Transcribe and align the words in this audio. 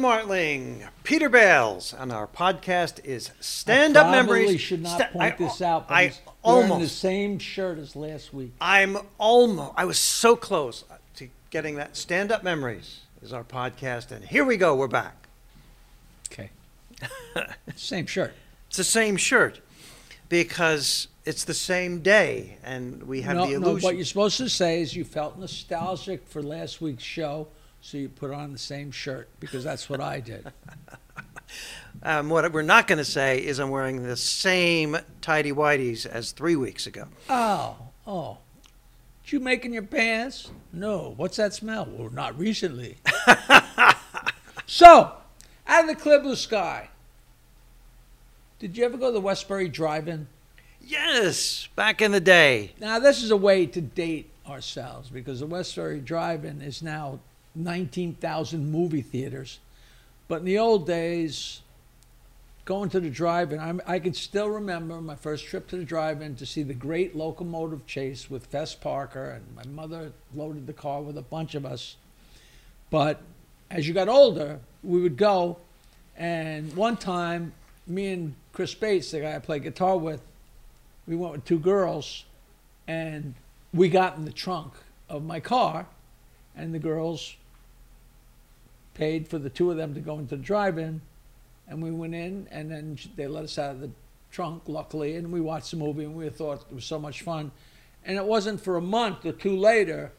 Martling, 0.00 0.82
Peter 1.04 1.28
Bales, 1.28 1.94
and 1.96 2.10
our 2.10 2.26
podcast 2.26 3.04
is 3.04 3.30
Stand 3.40 3.96
I 3.96 4.00
Up 4.00 4.06
probably 4.12 4.40
Memories. 4.42 4.60
should 4.60 4.82
not 4.82 4.98
Sta- 5.00 5.08
point 5.12 5.34
I- 5.34 5.36
this 5.36 5.60
out, 5.62 5.88
but 5.88 5.94
I 5.94 6.06
he's 6.06 6.20
wearing 6.42 6.68
the 6.68 6.72
almost, 6.74 6.98
same 6.98 7.38
shirt 7.38 7.78
as 7.78 7.94
last 7.94 8.32
week. 8.32 8.52
I'm 8.60 8.96
almost, 9.18 9.72
I 9.76 9.84
was 9.84 9.98
so 9.98 10.36
close 10.36 10.84
to 11.16 11.28
getting 11.50 11.76
that. 11.76 11.96
Stand 11.96 12.32
Up 12.32 12.42
Memories 12.42 13.00
is 13.22 13.32
our 13.32 13.44
podcast, 13.44 14.10
and 14.10 14.24
here 14.24 14.44
we 14.44 14.56
go. 14.56 14.74
We're 14.74 14.88
back. 14.88 15.28
Okay. 16.32 16.50
same 17.76 18.06
shirt. 18.06 18.34
It's 18.68 18.78
the 18.78 18.84
same 18.84 19.16
shirt 19.16 19.60
because 20.28 21.08
it's 21.26 21.44
the 21.44 21.54
same 21.54 22.00
day, 22.00 22.56
and 22.64 23.02
we 23.02 23.20
have 23.22 23.36
no, 23.36 23.46
the 23.46 23.58
no, 23.58 23.68
illusion. 23.70 23.86
what 23.86 23.96
you're 23.96 24.04
supposed 24.06 24.38
to 24.38 24.48
say 24.48 24.80
is 24.80 24.96
you 24.96 25.04
felt 25.04 25.38
nostalgic 25.38 26.26
for 26.26 26.42
last 26.42 26.80
week's 26.80 27.02
show, 27.04 27.48
so 27.80 27.98
you 27.98 28.08
put 28.08 28.30
on 28.30 28.52
the 28.52 28.58
same 28.58 28.90
shirt 28.90 29.28
because 29.40 29.64
that's 29.64 29.88
what 29.88 30.00
I 30.00 30.20
did. 30.20 30.52
Um, 32.02 32.30
what 32.30 32.50
we're 32.52 32.62
not 32.62 32.86
going 32.86 32.98
to 32.98 33.04
say 33.04 33.44
is 33.44 33.58
I'm 33.58 33.70
wearing 33.70 34.02
the 34.02 34.16
same 34.16 34.96
tidy 35.20 35.52
whities 35.52 36.06
as 36.06 36.32
three 36.32 36.56
weeks 36.56 36.86
ago. 36.86 37.08
Oh, 37.28 37.76
oh. 38.06 38.38
Did 39.24 39.32
you 39.32 39.40
making 39.40 39.74
your 39.74 39.82
pants? 39.82 40.50
No. 40.72 41.12
What's 41.16 41.36
that 41.36 41.52
smell? 41.52 41.86
Well, 41.90 42.10
not 42.10 42.38
recently. 42.38 42.96
so, 44.66 45.12
out 45.66 45.82
of 45.82 45.88
the 45.88 45.94
clear 45.94 46.20
blue 46.20 46.36
sky, 46.36 46.88
did 48.58 48.76
you 48.76 48.84
ever 48.84 48.96
go 48.96 49.08
to 49.08 49.12
the 49.12 49.20
Westbury 49.20 49.68
Drive-In? 49.68 50.26
Yes, 50.82 51.68
back 51.76 52.00
in 52.00 52.12
the 52.12 52.20
day. 52.20 52.72
Now, 52.80 52.98
this 52.98 53.22
is 53.22 53.30
a 53.30 53.36
way 53.36 53.66
to 53.66 53.80
date 53.80 54.30
ourselves 54.46 55.10
because 55.10 55.40
the 55.40 55.46
Westbury 55.46 56.00
Drive-In 56.00 56.62
is 56.62 56.82
now 56.82 57.20
19,000 57.54 58.70
movie 58.70 59.02
theaters. 59.02 59.58
But 60.28 60.40
in 60.40 60.44
the 60.44 60.58
old 60.58 60.86
days, 60.86 61.62
going 62.64 62.90
to 62.90 63.00
the 63.00 63.10
drive-in, 63.10 63.58
I'm, 63.58 63.80
can 64.00 64.14
still 64.14 64.48
remember 64.48 65.00
my 65.00 65.16
first 65.16 65.46
trip 65.46 65.66
to 65.68 65.76
the 65.76 65.84
drive-in 65.84 66.36
to 66.36 66.46
see 66.46 66.62
the 66.62 66.74
great 66.74 67.16
locomotive 67.16 67.86
chase 67.86 68.30
with 68.30 68.46
Fess 68.46 68.74
Parker, 68.74 69.30
and 69.30 69.56
my 69.56 69.64
mother 69.72 70.12
loaded 70.34 70.66
the 70.66 70.72
car 70.72 71.02
with 71.02 71.18
a 71.18 71.22
bunch 71.22 71.54
of 71.54 71.66
us. 71.66 71.96
But 72.90 73.22
as 73.70 73.88
you 73.88 73.94
got 73.94 74.08
older, 74.08 74.60
we 74.82 75.00
would 75.00 75.16
go, 75.16 75.58
and 76.16 76.72
one 76.76 76.96
time, 76.96 77.52
me 77.86 78.12
and 78.12 78.34
Chris 78.52 78.74
Bates, 78.74 79.10
the 79.10 79.20
guy 79.20 79.34
I 79.34 79.38
play 79.40 79.58
guitar 79.58 79.96
with, 79.96 80.22
we 81.08 81.16
went 81.16 81.32
with 81.32 81.44
two 81.44 81.58
girls, 81.58 82.24
and 82.86 83.34
we 83.74 83.88
got 83.88 84.16
in 84.16 84.24
the 84.24 84.32
trunk 84.32 84.74
of 85.08 85.24
my 85.24 85.40
car, 85.40 85.86
and 86.56 86.72
the 86.72 86.78
girls 86.78 87.34
paid 88.94 89.28
for 89.28 89.38
the 89.38 89.50
two 89.50 89.70
of 89.70 89.76
them 89.76 89.94
to 89.94 90.00
go 90.00 90.18
into 90.18 90.36
the 90.36 90.42
drive-in, 90.42 91.00
and 91.68 91.82
we 91.82 91.90
went 91.90 92.14
in, 92.14 92.48
and 92.50 92.70
then 92.70 92.98
they 93.16 93.26
let 93.26 93.44
us 93.44 93.58
out 93.58 93.72
of 93.72 93.80
the 93.80 93.90
trunk, 94.30 94.62
luckily, 94.66 95.16
and 95.16 95.32
we 95.32 95.40
watched 95.40 95.70
the 95.70 95.76
movie, 95.76 96.04
and 96.04 96.14
we 96.16 96.28
thought 96.28 96.64
it 96.70 96.74
was 96.74 96.84
so 96.84 96.98
much 96.98 97.22
fun. 97.22 97.50
And 98.04 98.16
it 98.16 98.24
wasn't 98.24 98.60
for 98.60 98.76
a 98.76 98.80
month 98.80 99.24
or 99.26 99.32
two 99.32 99.56
later 99.56 100.12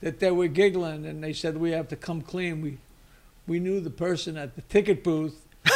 that 0.00 0.18
they 0.20 0.30
were 0.30 0.48
giggling, 0.48 1.06
and 1.06 1.22
they 1.24 1.32
said 1.32 1.56
we 1.56 1.70
have 1.72 1.88
to 1.88 1.96
come 1.96 2.20
clean. 2.22 2.60
We 2.62 2.78
we 3.46 3.60
knew 3.60 3.80
the 3.80 3.90
person 3.90 4.36
at 4.36 4.56
the 4.56 4.62
ticket 4.62 5.02
booth. 5.04 5.42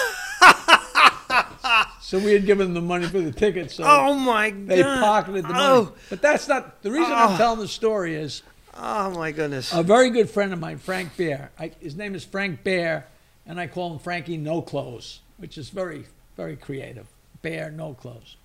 So 2.02 2.18
we 2.18 2.32
had 2.32 2.44
given 2.44 2.66
them 2.66 2.74
the 2.74 2.80
money 2.80 3.06
for 3.06 3.20
the 3.20 3.30
tickets. 3.30 3.74
So 3.76 3.84
Oh 3.86 4.14
my 4.14 4.50
god! 4.50 4.66
they 4.66 4.82
pocketed 4.82 5.44
the 5.44 5.48
money. 5.52 5.62
Oh, 5.88 5.92
But 6.08 6.20
that's 6.20 6.48
not 6.48 6.82
the 6.82 6.90
reason 6.90 7.12
Oh. 7.12 7.14
I'm 7.14 7.36
telling 7.36 7.60
the 7.60 7.68
story 7.68 8.16
is 8.16 8.42
oh 8.80 9.10
my 9.10 9.32
goodness! 9.32 9.72
a 9.72 9.82
very 9.82 10.10
good 10.10 10.30
friend 10.30 10.52
of 10.52 10.58
mine, 10.58 10.78
Frank 10.78 11.16
Bear. 11.16 11.50
I, 11.58 11.72
his 11.80 11.96
name 11.96 12.14
is 12.14 12.24
Frank 12.24 12.64
Bear, 12.64 13.06
and 13.46 13.60
I 13.60 13.66
call 13.66 13.92
him 13.92 13.98
Frankie 13.98 14.36
No 14.36 14.62
Clothes, 14.62 15.20
which 15.36 15.58
is 15.58 15.70
very, 15.70 16.06
very 16.36 16.56
creative. 16.56 17.06
Bear 17.42 17.70
No 17.70 17.94
Clothes. 17.94 18.36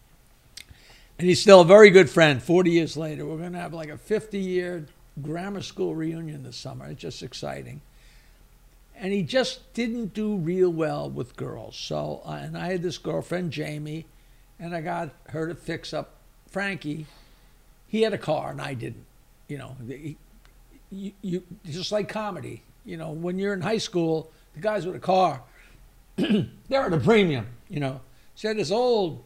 And 1.17 1.27
he's 1.27 1.41
still 1.41 1.61
a 1.61 1.65
very 1.65 1.91
good 1.91 2.09
friend. 2.09 2.43
40 2.43 2.71
years 2.71 2.97
later, 2.97 3.25
we're 3.25 3.37
going 3.37 3.53
to 3.53 3.59
have 3.59 3.73
like 3.73 3.89
a 3.89 3.97
50 3.97 4.37
year 4.37 4.85
grammar 5.21 5.61
school 5.61 5.95
reunion 5.95 6.43
this 6.43 6.57
summer. 6.57 6.87
It's 6.87 7.01
just 7.01 7.23
exciting. 7.23 7.81
And 8.97 9.13
he 9.13 9.23
just 9.23 9.73
didn't 9.73 10.13
do 10.13 10.35
real 10.35 10.69
well 10.69 11.09
with 11.09 11.35
girls. 11.35 11.75
So, 11.77 12.21
uh, 12.25 12.39
and 12.41 12.57
I 12.57 12.71
had 12.71 12.81
this 12.81 12.97
girlfriend, 12.97 13.51
Jamie, 13.51 14.05
and 14.59 14.75
I 14.75 14.81
got 14.81 15.09
her 15.29 15.47
to 15.47 15.55
fix 15.55 15.93
up 15.93 16.15
Frankie. 16.49 17.05
He 17.87 18.01
had 18.01 18.13
a 18.13 18.17
car, 18.17 18.51
and 18.51 18.61
I 18.61 18.73
didn't. 18.73 19.05
You 19.47 19.57
know, 19.57 19.75
you, 20.91 21.11
you 21.21 21.43
just 21.65 21.91
like 21.91 22.09
comedy. 22.09 22.63
You 22.85 22.97
know, 22.97 23.11
when 23.11 23.39
you're 23.39 23.53
in 23.53 23.61
high 23.61 23.79
school, 23.79 24.31
the 24.53 24.61
guys 24.61 24.85
with 24.85 24.95
a 24.95 24.99
car, 24.99 25.41
they're 26.15 26.45
at 26.85 26.93
a 26.93 26.99
premium. 26.99 27.47
You 27.69 27.79
know, 27.79 28.01
I 28.43 28.47
had 28.47 28.57
this 28.57 28.71
old 28.71 29.23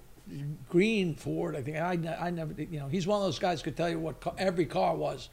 green 0.70 1.16
Ford. 1.16 1.56
I 1.56 1.62
think 1.62 1.78
I, 1.78 2.18
I 2.20 2.30
never, 2.30 2.54
you 2.62 2.80
know, 2.80 2.88
he's 2.88 3.08
one 3.08 3.18
of 3.18 3.26
those 3.26 3.40
guys 3.40 3.62
could 3.62 3.76
tell 3.76 3.90
you 3.90 4.00
what 4.00 4.20
ca- 4.22 4.34
every 4.38 4.66
car 4.66 4.96
was. 4.96 5.30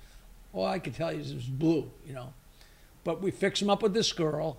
All 0.53 0.67
I 0.67 0.79
could 0.79 0.95
tell 0.95 1.13
you 1.13 1.21
is 1.21 1.31
it 1.31 1.37
was 1.37 1.45
blue. 1.45 1.91
You 2.07 2.15
know, 2.15 2.33
but 3.05 3.21
we 3.21 3.31
fix 3.31 3.61
him 3.61 3.71
up 3.71 3.83
with 3.83 3.95
this 3.95 4.13
girl, 4.13 4.59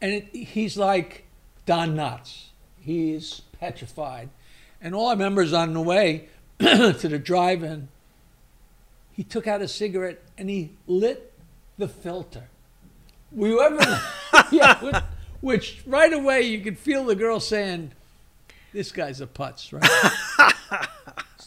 and 0.00 0.12
it, 0.12 0.34
he's 0.34 0.76
like 0.76 1.24
Don 1.64 1.94
Knotts. 1.94 2.46
He's 2.80 3.42
petrified, 3.58 4.28
and 4.80 4.94
all 4.94 5.08
I 5.08 5.12
remember 5.12 5.42
is 5.42 5.52
on 5.52 5.72
the 5.74 5.80
way 5.80 6.28
to 6.58 6.92
the 6.92 7.18
drive-in 7.18 7.88
he 9.16 9.24
took 9.24 9.46
out 9.46 9.62
a 9.62 9.68
cigarette 9.68 10.22
and 10.36 10.50
he 10.50 10.72
lit 10.86 11.32
the 11.78 11.88
filter. 11.88 12.44
Were 13.32 13.62
ever? 13.64 14.02
yeah, 14.52 14.82
which, 14.84 15.02
which 15.40 15.82
right 15.86 16.12
away 16.12 16.42
you 16.42 16.60
could 16.60 16.78
feel 16.78 17.04
the 17.04 17.14
girl 17.14 17.40
saying, 17.40 17.92
"This 18.72 18.92
guy's 18.92 19.20
a 19.20 19.26
putz," 19.26 19.72
right? 19.72 20.88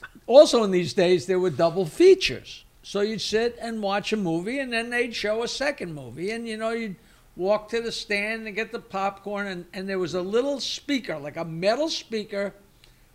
also, 0.28 0.64
in 0.64 0.72
these 0.72 0.94
days, 0.94 1.26
there 1.26 1.40
were 1.40 1.50
double 1.50 1.86
features, 1.86 2.64
so 2.84 3.02
you'd 3.02 3.22
sit 3.22 3.58
and 3.62 3.82
watch 3.82 4.12
a 4.12 4.18
movie, 4.18 4.60
and 4.60 4.74
then 4.74 4.90
they'd 4.90 5.16
show 5.16 5.44
a 5.44 5.48
second 5.48 5.94
movie, 5.94 6.32
and 6.32 6.48
you 6.48 6.58
know 6.58 6.72
you'd 6.72 6.96
walk 7.36 7.70
to 7.70 7.82
the 7.82 7.92
stand 7.92 8.48
and 8.48 8.56
get 8.56 8.72
the 8.72 8.80
popcorn, 8.80 9.48
and, 9.48 9.66
and 9.74 9.88
there 9.88 10.00
was 10.00 10.14
a 10.14 10.22
little 10.22 10.60
speaker, 10.60 11.18
like 11.18 11.38
a 11.38 11.46
metal 11.46 11.90
speaker, 11.90 12.54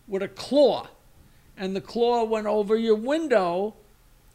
with 0.06 0.22
a 0.22 0.28
claw, 0.28 0.88
and 1.56 1.74
the 1.74 1.80
claw 1.80 2.24
went 2.24 2.46
over 2.46 2.76
your 2.76 2.96
window 2.96 3.74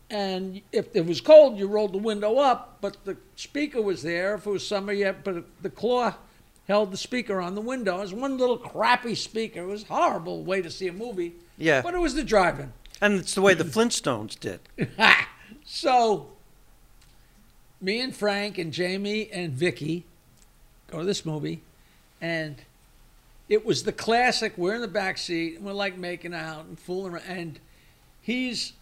and 0.09 0.61
if 0.71 0.95
it 0.95 1.05
was 1.05 1.21
cold, 1.21 1.57
you 1.57 1.67
rolled 1.67 1.93
the 1.93 1.99
window 1.99 2.37
up, 2.37 2.77
but 2.81 2.97
the 3.05 3.15
speaker 3.35 3.81
was 3.81 4.01
there. 4.01 4.35
If 4.35 4.47
it 4.47 4.49
was 4.49 4.67
summer, 4.67 4.91
yeah, 4.91 5.11
but 5.11 5.45
the 5.61 5.69
claw 5.69 6.15
held 6.67 6.91
the 6.91 6.97
speaker 6.97 7.39
on 7.39 7.55
the 7.55 7.61
window. 7.61 7.97
It 7.97 8.01
was 8.01 8.13
one 8.13 8.37
little 8.37 8.57
crappy 8.57 9.15
speaker. 9.15 9.61
It 9.61 9.67
was 9.67 9.83
a 9.83 9.87
horrible 9.87 10.43
way 10.43 10.61
to 10.61 10.71
see 10.71 10.87
a 10.87 10.93
movie, 10.93 11.33
yeah, 11.57 11.81
but 11.81 11.93
it 11.93 11.99
was 11.99 12.15
the 12.15 12.23
driving. 12.23 12.73
and 13.01 13.13
it's 13.15 13.35
the 13.35 13.41
way 13.41 13.53
the 13.53 13.63
Flintstones 13.63 14.39
did. 14.39 14.59
so, 15.65 16.29
me 17.79 18.01
and 18.01 18.15
Frank 18.15 18.57
and 18.57 18.73
Jamie 18.73 19.29
and 19.31 19.53
Vicky 19.53 20.05
go 20.87 20.99
to 20.99 21.05
this 21.05 21.23
movie, 21.23 21.61
and 22.19 22.55
it 23.47 23.63
was 23.63 23.83
the 23.83 23.91
classic. 23.91 24.53
We're 24.57 24.75
in 24.75 24.81
the 24.81 24.87
back 24.87 25.19
seat, 25.19 25.57
and 25.57 25.65
we're 25.65 25.73
like 25.73 25.97
making 25.97 26.33
out 26.33 26.65
and 26.65 26.79
fooling 26.79 27.13
around, 27.13 27.25
and 27.27 27.59
he's 28.21 28.73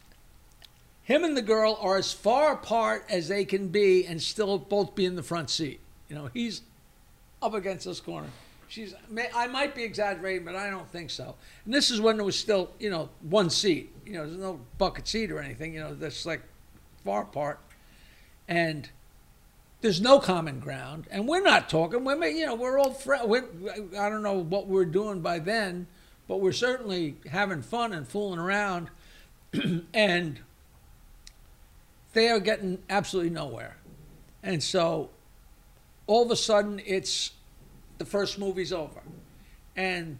him 1.07 1.23
and 1.23 1.38
the 1.38 1.41
girl 1.41 1.77
are 1.80 1.95
as 1.95 2.12
far 2.12 2.51
apart 2.51 3.06
as 3.09 3.30
they 3.30 3.45
can 3.45 3.69
be 3.69 4.06
and 4.06 4.21
still 4.21 4.57
both 4.57 4.94
be 4.94 5.06
in 5.06 5.15
the 5.15 5.24
front 5.24 5.50
seat. 5.50 5.80
You 6.09 6.18
know, 6.18 6.30
he's 6.33 6.63
up 7.42 7.54
against 7.54 7.86
this 7.86 8.01
corner. 8.01 8.27
She's, 8.68 8.94
may- 9.09 9.30
I 9.33 9.48
might 9.48 9.74
be 9.74 9.83
exaggerating, 9.83 10.44
but 10.44 10.57
I 10.57 10.69
don't 10.69 10.89
think 10.89 11.09
so. 11.09 11.36
And 11.63 11.74
this 11.74 11.92
is 11.92 12.01
when 12.01 12.18
there 12.18 12.25
was 12.25 12.38
still, 12.38 12.71
you 12.77 12.89
know, 12.89 13.07
one 13.21 13.50
seat. 13.50 13.89
You 14.06 14.15
know, 14.15 14.25
there's 14.25 14.38
no 14.38 14.59
bucket 14.77 15.07
seat 15.07 15.31
or 15.31 15.39
anything. 15.39 15.74
You 15.74 15.80
know, 15.80 15.95
that's 15.95 16.25
like 16.25 16.42
far 17.06 17.21
apart. 17.21 17.62
And 18.50 18.89
there's 19.80 20.01
no 20.01 20.19
common 20.19 20.60
ground. 20.60 21.07
And 21.10 21.25
we're 21.25 21.42
not 21.42 21.69
talking. 21.69 22.03
We're, 22.03 22.21
you 22.25 22.45
know, 22.45 22.56
we're 22.56 22.77
all 22.77 22.92
friends. 22.92 23.33
I 23.98 24.10
don't 24.10 24.24
know 24.24 24.39
what 24.39 24.68
we're 24.68 24.83
doing 24.83 25.21
by 25.21 25.39
then, 25.39 25.88
but 26.27 26.42
we're 26.42 26.51
certainly 26.51 27.15
having 27.31 27.62
fun 27.62 27.94
and 27.94 28.06
fooling 28.06 28.39
around. 28.39 28.89
and 29.94 30.42
they 32.17 32.29
are 32.29 32.39
getting 32.39 32.79
absolutely 32.89 33.29
nowhere. 33.29 33.77
And 34.41 34.61
so 34.61 35.11
all 36.07 36.25
of 36.25 36.31
a 36.31 36.35
sudden 36.35 36.81
it's 36.83 37.31
the 37.99 38.05
first 38.05 38.39
movie's 38.39 38.73
over. 38.73 39.01
And 39.75 40.17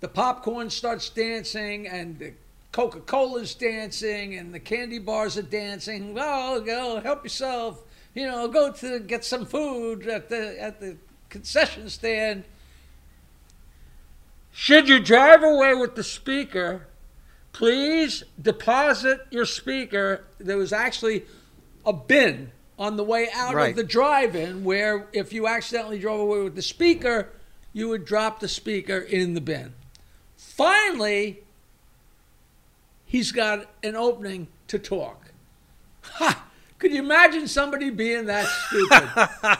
the 0.00 0.08
popcorn 0.08 0.70
starts 0.70 1.10
dancing 1.10 1.86
and 1.86 2.18
the 2.18 2.32
Coca-Cola's 2.72 3.54
dancing 3.54 4.36
and 4.36 4.54
the 4.54 4.60
candy 4.60 4.98
bars 4.98 5.36
are 5.36 5.42
dancing. 5.42 6.16
Oh, 6.18 6.60
go 6.60 7.00
help 7.00 7.22
yourself. 7.22 7.82
You 8.14 8.26
know, 8.26 8.48
go 8.48 8.72
to 8.72 8.98
get 9.00 9.24
some 9.24 9.44
food 9.44 10.06
at 10.06 10.30
the 10.30 10.60
at 10.60 10.80
the 10.80 10.96
concession 11.28 11.90
stand. 11.90 12.44
Should 14.52 14.88
you 14.88 14.98
drive 14.98 15.42
away 15.42 15.74
with 15.74 15.94
the 15.94 16.02
speaker, 16.02 16.87
please 17.58 18.22
deposit 18.40 19.26
your 19.30 19.44
speaker. 19.44 20.22
There 20.38 20.56
was 20.56 20.72
actually 20.72 21.24
a 21.84 21.92
bin 21.92 22.52
on 22.78 22.96
the 22.96 23.02
way 23.02 23.28
out 23.34 23.52
Right. 23.56 23.70
of 23.70 23.76
the 23.76 23.82
drive-in, 23.82 24.62
where 24.62 25.08
if 25.12 25.32
you 25.32 25.48
accidentally 25.48 25.98
drove 25.98 26.20
away 26.20 26.40
with 26.42 26.54
the 26.54 26.62
speaker, 26.62 27.30
you 27.72 27.88
would 27.88 28.04
drop 28.04 28.38
the 28.38 28.46
speaker 28.46 28.98
in 28.98 29.34
the 29.34 29.40
bin. 29.40 29.72
Finally, 30.36 31.40
he's 33.04 33.32
got 33.32 33.66
an 33.82 33.96
opening 33.96 34.46
to 34.68 34.78
talk. 34.78 35.32
Ha! 36.02 36.44
Could 36.78 36.92
you 36.92 37.02
imagine 37.02 37.48
somebody 37.48 37.90
being 37.90 38.26
that 38.26 38.46
stupid? 38.46 39.08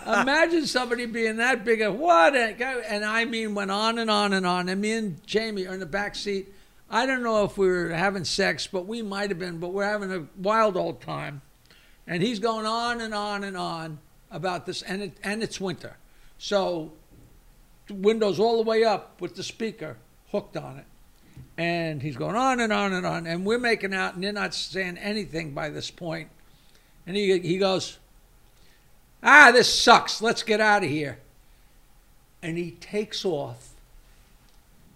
imagine 0.21 0.67
somebody 0.69 1.05
being 1.07 1.39
that 1.39 1.65
big 1.65 1.81
of 1.81 1.99
what? 1.99 2.37
A, 2.37 2.55
and 2.89 3.05
I 3.05 3.25
mean, 3.25 3.57
went 3.57 3.73
on 3.73 3.99
and 3.99 4.09
on 4.09 4.33
and 4.33 4.47
on. 4.47 4.69
And 4.69 4.81
me 4.81 4.93
and 4.93 5.27
Jamie 5.27 5.67
are 5.67 5.75
in 5.75 5.81
the 5.81 5.87
back 5.87 6.15
seat. 6.15 6.55
I 6.91 7.07
don't 7.07 7.23
know 7.23 7.45
if 7.45 7.59
we 7.59 7.69
were 7.69 7.91
having 7.91 8.25
sex, 8.25 8.67
but 8.67 8.87
we 8.87 9.03
might 9.03 9.31
have 9.31 9.39
been. 9.39 9.59
But 9.59 9.73
we're 9.73 9.85
having 9.85 10.13
a 10.13 10.27
wild 10.37 10.77
old 10.77 11.01
time. 11.01 11.43
And 12.07 12.23
he's 12.23 12.39
going 12.39 12.65
on 12.65 13.01
and 13.01 13.15
on 13.15 13.45
and 13.45 13.57
on 13.57 13.99
about 14.31 14.67
this, 14.67 14.83
and 14.83 15.03
it, 15.03 15.19
and 15.23 15.43
it's 15.43 15.61
winter, 15.61 15.97
so 16.39 16.93
windows 17.91 18.39
all 18.39 18.57
the 18.63 18.69
way 18.69 18.85
up 18.85 19.21
with 19.21 19.35
the 19.35 19.43
speaker 19.43 19.97
hooked 20.31 20.57
on 20.57 20.79
it. 20.79 20.85
And 21.57 22.03
he's 22.03 22.17
going 22.17 22.37
on 22.37 22.61
and 22.61 22.73
on 22.73 22.93
and 22.93 23.05
on, 23.05 23.27
and 23.27 23.45
we're 23.45 23.59
making 23.59 23.93
out, 23.93 24.15
and 24.15 24.23
they're 24.23 24.33
not 24.33 24.55
saying 24.55 24.97
anything 24.99 25.53
by 25.53 25.71
this 25.71 25.91
point. 25.91 26.29
And 27.07 27.17
he, 27.17 27.39
he 27.41 27.59
goes, 27.59 27.99
Ah, 29.23 29.51
this 29.53 29.73
sucks. 29.73 30.23
Let's 30.23 30.43
get 30.43 30.61
out 30.61 30.85
of 30.85 30.91
here. 30.91 31.19
And 32.43 32.57
he 32.57 32.73
takes 32.73 33.25
off. 33.25 33.71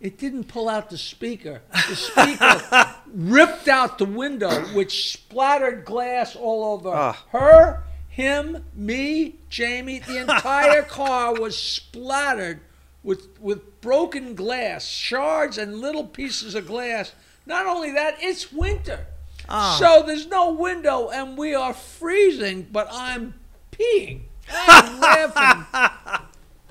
It 0.03 0.19
didn't 0.19 0.45
pull 0.49 0.69
out 0.69 0.91
the 0.91 0.99
speaker. 0.99 1.63
The 1.89 1.95
speaker 1.95 2.95
ripped 3.07 3.69
out 3.69 3.99
the 3.99 4.05
window, 4.05 4.51
which 4.75 5.13
splattered 5.13 5.85
glass 5.85 6.35
all 6.35 6.75
over 6.75 6.89
Ah. 6.93 7.25
her, 7.31 7.85
him, 8.09 8.65
me, 8.75 9.37
Jamie. 9.49 10.01
The 10.01 10.19
entire 10.23 10.83
car 10.99 11.35
was 11.41 11.57
splattered 11.57 12.61
with, 13.05 13.41
with 13.41 13.81
broken 13.81 14.35
glass, 14.35 14.85
shards 14.87 15.57
and 15.57 15.81
little 15.81 16.05
pieces 16.05 16.57
of 16.57 16.67
glass. 16.67 17.13
Not 17.47 17.67
only 17.67 17.93
that, 17.93 18.17
it's 18.21 18.53
winter. 18.53 19.07
Ah. 19.49 19.77
So 19.79 20.03
there's 20.05 20.27
no 20.27 20.51
window 20.53 21.11
and 21.11 21.39
we 21.39 21.55
are 21.55 21.73
freezing, 21.73 22.67
but 22.73 22.89
I'm 22.91 23.35
peeing. 23.71 24.23
I'm 24.53 24.99
laughing. 25.01 25.91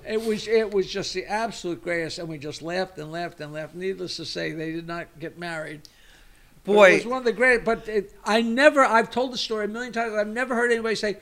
It 0.08 0.24
was 0.24 0.48
it 0.48 0.74
was 0.74 0.88
just 0.92 1.14
the 1.14 1.26
absolute 1.26 1.84
greatest, 1.84 2.20
and 2.20 2.28
we 2.28 2.38
just 2.38 2.62
laughed 2.62 2.98
and 2.98 3.12
laughed 3.12 3.40
and 3.40 3.54
laughed. 3.54 3.76
Needless 3.76 4.18
to 4.18 4.26
say, 4.26 4.52
they 4.52 4.72
did 4.72 4.88
not 4.88 5.08
get 5.20 5.38
married. 5.38 5.82
But 6.64 6.74
Boy. 6.74 6.92
it 6.92 6.94
was 6.96 7.06
one 7.06 7.18
of 7.20 7.26
the 7.26 7.34
great. 7.34 7.66
But 7.66 7.88
it, 7.88 8.14
I 8.24 8.42
never. 8.42 8.82
I've 8.82 9.10
told 9.10 9.34
the 9.34 9.38
story 9.38 9.66
a 9.66 9.68
million 9.68 9.94
times. 9.94 10.14
I've 10.14 10.28
never 10.28 10.56
heard 10.56 10.72
anybody 10.72 10.96
say, 10.96 11.18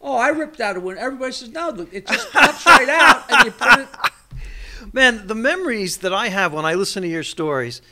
"Oh, 0.00 0.16
I 0.16 0.28
ripped 0.28 0.60
out 0.60 0.76
a 0.76 0.80
window." 0.80 1.00
Everybody 1.00 1.32
says, 1.32 1.50
"No, 1.50 1.70
look, 1.70 1.92
it 1.92 2.06
just 2.06 2.30
pops 2.32 2.64
right 2.66 2.88
out, 2.88 3.30
and 3.30 3.46
you 3.46 3.50
put 3.50 3.80
it." 3.80 3.88
Man, 4.92 5.26
the 5.26 5.34
memories 5.34 5.98
that 5.98 6.12
I 6.12 6.28
have 6.28 6.52
when 6.52 6.64
I 6.64 6.74
listen 6.74 7.02
to 7.02 7.08
your 7.08 7.24
stories, 7.24 7.82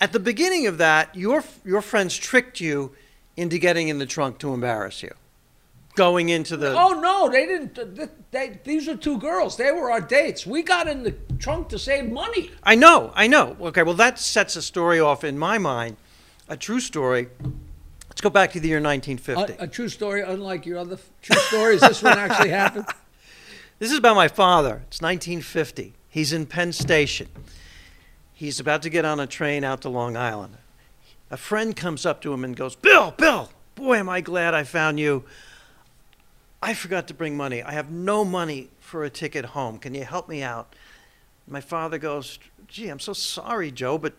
at 0.00 0.12
the 0.12 0.20
beginning 0.20 0.66
of 0.66 0.78
that, 0.78 1.14
your 1.14 1.44
your 1.64 1.82
friends 1.82 2.16
tricked 2.16 2.60
you 2.60 2.92
into 3.36 3.58
getting 3.58 3.88
in 3.88 3.98
the 3.98 4.06
trunk 4.06 4.38
to 4.38 4.54
embarrass 4.54 5.02
you, 5.02 5.12
going 5.96 6.28
into 6.28 6.56
the. 6.56 6.72
Oh 6.78 6.98
no, 7.00 7.30
they 7.30 7.46
didn't. 7.46 7.74
They, 7.96 8.08
they, 8.30 8.60
these 8.64 8.88
are 8.88 8.96
two 8.96 9.18
girls. 9.18 9.56
They 9.56 9.70
were 9.70 9.90
our 9.90 10.00
dates. 10.00 10.46
We 10.46 10.62
got 10.62 10.88
in 10.88 11.02
the 11.02 11.12
trunk 11.38 11.68
to 11.70 11.78
save 11.78 12.10
money. 12.10 12.50
I 12.62 12.74
know, 12.74 13.12
I 13.14 13.26
know. 13.26 13.56
Okay, 13.60 13.82
well 13.82 13.94
that 13.94 14.18
sets 14.18 14.56
a 14.56 14.62
story 14.62 15.00
off 15.00 15.24
in 15.24 15.38
my 15.38 15.58
mind, 15.58 15.96
a 16.48 16.56
true 16.56 16.80
story. 16.80 17.28
Let's 18.08 18.20
go 18.20 18.30
back 18.30 18.52
to 18.52 18.60
the 18.60 18.68
year 18.68 18.80
1950. 18.80 19.62
a 19.62 19.66
true 19.66 19.88
story, 19.88 20.22
unlike 20.22 20.66
your 20.66 20.78
other 20.78 20.98
true 21.20 21.40
stories. 21.48 21.80
This 21.80 22.02
one 22.02 22.18
actually 22.18 22.50
happened. 22.50 22.86
This 23.80 23.90
is 23.90 23.98
about 23.98 24.14
my 24.14 24.28
father. 24.28 24.82
It's 24.86 25.02
1950. 25.02 25.94
He's 26.08 26.32
in 26.32 26.46
Penn 26.46 26.72
Station. 26.72 27.26
He's 28.32 28.60
about 28.60 28.82
to 28.82 28.88
get 28.88 29.04
on 29.04 29.18
a 29.18 29.26
train 29.26 29.64
out 29.64 29.80
to 29.82 29.88
Long 29.88 30.16
Island. 30.16 30.58
A 31.28 31.36
friend 31.36 31.74
comes 31.74 32.06
up 32.06 32.22
to 32.22 32.32
him 32.32 32.44
and 32.44 32.56
goes, 32.56 32.76
Bill, 32.76 33.12
Bill, 33.16 33.50
boy, 33.74 33.96
am 33.96 34.08
I 34.08 34.20
glad 34.20 34.54
I 34.54 34.62
found 34.62 35.00
you. 35.00 35.24
I 36.64 36.72
forgot 36.72 37.08
to 37.08 37.14
bring 37.14 37.36
money. 37.36 37.62
I 37.62 37.72
have 37.72 37.90
no 37.90 38.24
money 38.24 38.70
for 38.80 39.04
a 39.04 39.10
ticket 39.10 39.44
home. 39.44 39.76
Can 39.76 39.94
you 39.94 40.02
help 40.02 40.30
me 40.30 40.42
out? 40.42 40.74
My 41.46 41.60
father 41.60 41.98
goes, 41.98 42.38
Gee, 42.68 42.88
I'm 42.88 43.00
so 43.00 43.12
sorry, 43.12 43.70
Joe, 43.70 43.98
but 43.98 44.14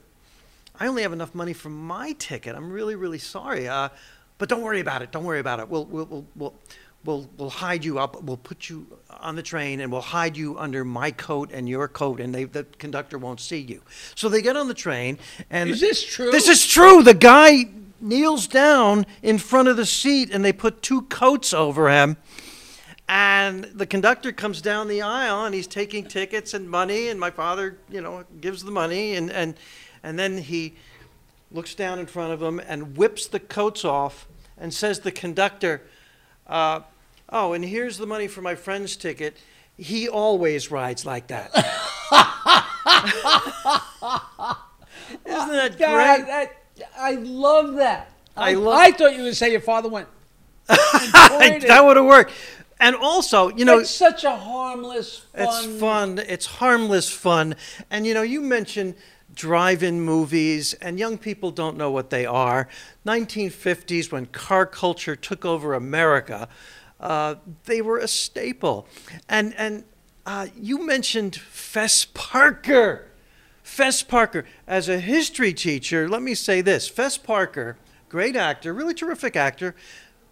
I 0.79 0.85
only 0.85 1.01
have 1.01 1.11
enough 1.11 1.33
money 1.33 1.53
for 1.53 1.69
my 1.69 2.11
ticket. 2.19 2.55
I'm 2.55 2.71
really, 2.71 2.93
really 2.93 3.17
sorry. 3.17 3.67
Uh, 3.67 3.89
but 4.37 4.47
don't 4.47 4.61
worry 4.61 4.79
about 4.79 5.01
it. 5.01 5.11
Don't 5.11 5.23
worry 5.23 5.39
about 5.39 5.59
it. 5.59 5.69
We'll, 5.69 5.85
we'll, 5.85 6.05
we'll, 6.05 6.25
we'll, 6.35 6.53
we'll, 7.03 7.29
we'll 7.35 7.49
hide 7.49 7.83
you 7.83 7.97
up. 7.97 8.21
We'll 8.21 8.37
put 8.37 8.69
you 8.69 8.85
on 9.09 9.35
the 9.35 9.41
train 9.41 9.79
and 9.79 9.91
we'll 9.91 10.01
hide 10.01 10.37
you 10.37 10.55
under 10.59 10.85
my 10.85 11.09
coat 11.09 11.49
and 11.51 11.67
your 11.67 11.87
coat, 11.87 12.19
and 12.19 12.35
they, 12.35 12.43
the 12.43 12.65
conductor 12.77 13.17
won't 13.17 13.39
see 13.39 13.59
you. 13.59 13.81
So 14.13 14.29
they 14.29 14.43
get 14.43 14.55
on 14.55 14.67
the 14.67 14.75
train, 14.75 15.17
and 15.49 15.71
Is 15.71 15.81
this 15.81 16.03
true? 16.05 16.29
This 16.29 16.47
is 16.47 16.63
true. 16.63 17.01
The 17.01 17.15
guy 17.15 17.65
kneels 18.05 18.47
down 18.47 19.05
in 19.21 19.37
front 19.37 19.67
of 19.67 19.77
the 19.77 19.85
seat, 19.85 20.29
and 20.31 20.45
they 20.45 20.53
put 20.53 20.81
two 20.81 21.01
coats 21.03 21.53
over 21.53 21.89
him. 21.89 22.17
And 23.07 23.65
the 23.65 23.85
conductor 23.85 24.31
comes 24.31 24.61
down 24.61 24.87
the 24.87 25.01
aisle 25.01 25.45
and 25.45 25.53
he's 25.53 25.67
taking 25.67 26.05
tickets 26.05 26.53
and 26.53 26.69
money, 26.69 27.09
and 27.09 27.19
my 27.19 27.29
father, 27.29 27.77
you 27.89 28.01
know, 28.01 28.23
gives 28.41 28.63
the 28.63 28.71
money, 28.71 29.15
and, 29.15 29.31
and, 29.31 29.55
and 30.01 30.17
then 30.17 30.37
he 30.37 30.73
looks 31.51 31.75
down 31.75 31.99
in 31.99 32.05
front 32.05 32.33
of 32.33 32.41
him 32.41 32.59
and 32.59 32.97
whips 32.97 33.27
the 33.27 33.39
coats 33.39 33.85
off 33.85 34.27
and 34.57 34.73
says 34.73 35.01
the 35.01 35.11
conductor, 35.11 35.81
uh, 36.47 36.79
Oh, 37.29 37.53
and 37.53 37.65
here's 37.65 37.97
the 37.97 38.05
money 38.05 38.27
for 38.27 38.41
my 38.41 38.55
friend's 38.55 38.95
ticket. 38.95 39.35
He 39.77 40.07
always 40.07 40.71
rides 40.71 41.05
like 41.05 41.27
that. 41.27 41.51
Isn't 45.25 45.51
that 45.51 45.75
God, 45.77 46.17
great? 46.17 46.27
that, 46.27 46.51
I 46.97 47.11
love 47.15 47.75
that. 47.75 48.11
I 48.35 48.51
I, 48.51 48.53
love- 48.53 48.79
I 48.79 48.91
thought 48.91 49.15
you 49.15 49.23
would 49.23 49.35
say 49.35 49.51
your 49.51 49.61
father 49.61 49.89
went. 49.89 50.07
that 50.67 51.81
would 51.85 51.97
have 51.97 52.05
worked. 52.05 52.33
And 52.79 52.95
also, 52.95 53.49
you 53.49 53.63
know, 53.63 53.79
it's 53.79 53.89
such 53.89 54.23
a 54.25 54.35
harmless, 54.35 55.19
fun. 55.19 55.43
It's 55.43 55.79
fun. 55.79 56.19
It's 56.19 56.45
harmless 56.45 57.09
fun. 57.09 57.55
And 57.89 58.05
you 58.05 58.13
know, 58.13 58.21
you 58.21 58.41
mentioned 58.41 58.95
drive-in 59.33 60.01
movies, 60.01 60.73
and 60.75 60.97
young 60.99 61.17
people 61.17 61.51
don't 61.51 61.77
know 61.77 61.91
what 61.91 62.09
they 62.09 62.25
are. 62.25 62.67
1950s, 63.05 64.11
when 64.11 64.25
car 64.27 64.65
culture 64.65 65.15
took 65.15 65.45
over 65.45 65.73
America, 65.73 66.47
uh, 66.99 67.35
they 67.65 67.81
were 67.81 67.97
a 67.97 68.07
staple. 68.07 68.87
And 69.29 69.53
and 69.55 69.83
uh, 70.25 70.47
you 70.59 70.85
mentioned 70.85 71.35
Fess 71.35 72.05
Parker. 72.13 73.07
Fess 73.65 74.03
Parker, 74.03 74.45
as 74.67 74.87
a 74.87 74.99
history 74.99 75.51
teacher, 75.51 76.07
let 76.07 76.21
me 76.21 76.35
say 76.35 76.61
this: 76.61 76.87
Fess 76.87 77.17
Parker, 77.17 77.77
great 78.07 78.35
actor, 78.35 78.71
really 78.71 78.93
terrific 78.93 79.35
actor, 79.35 79.75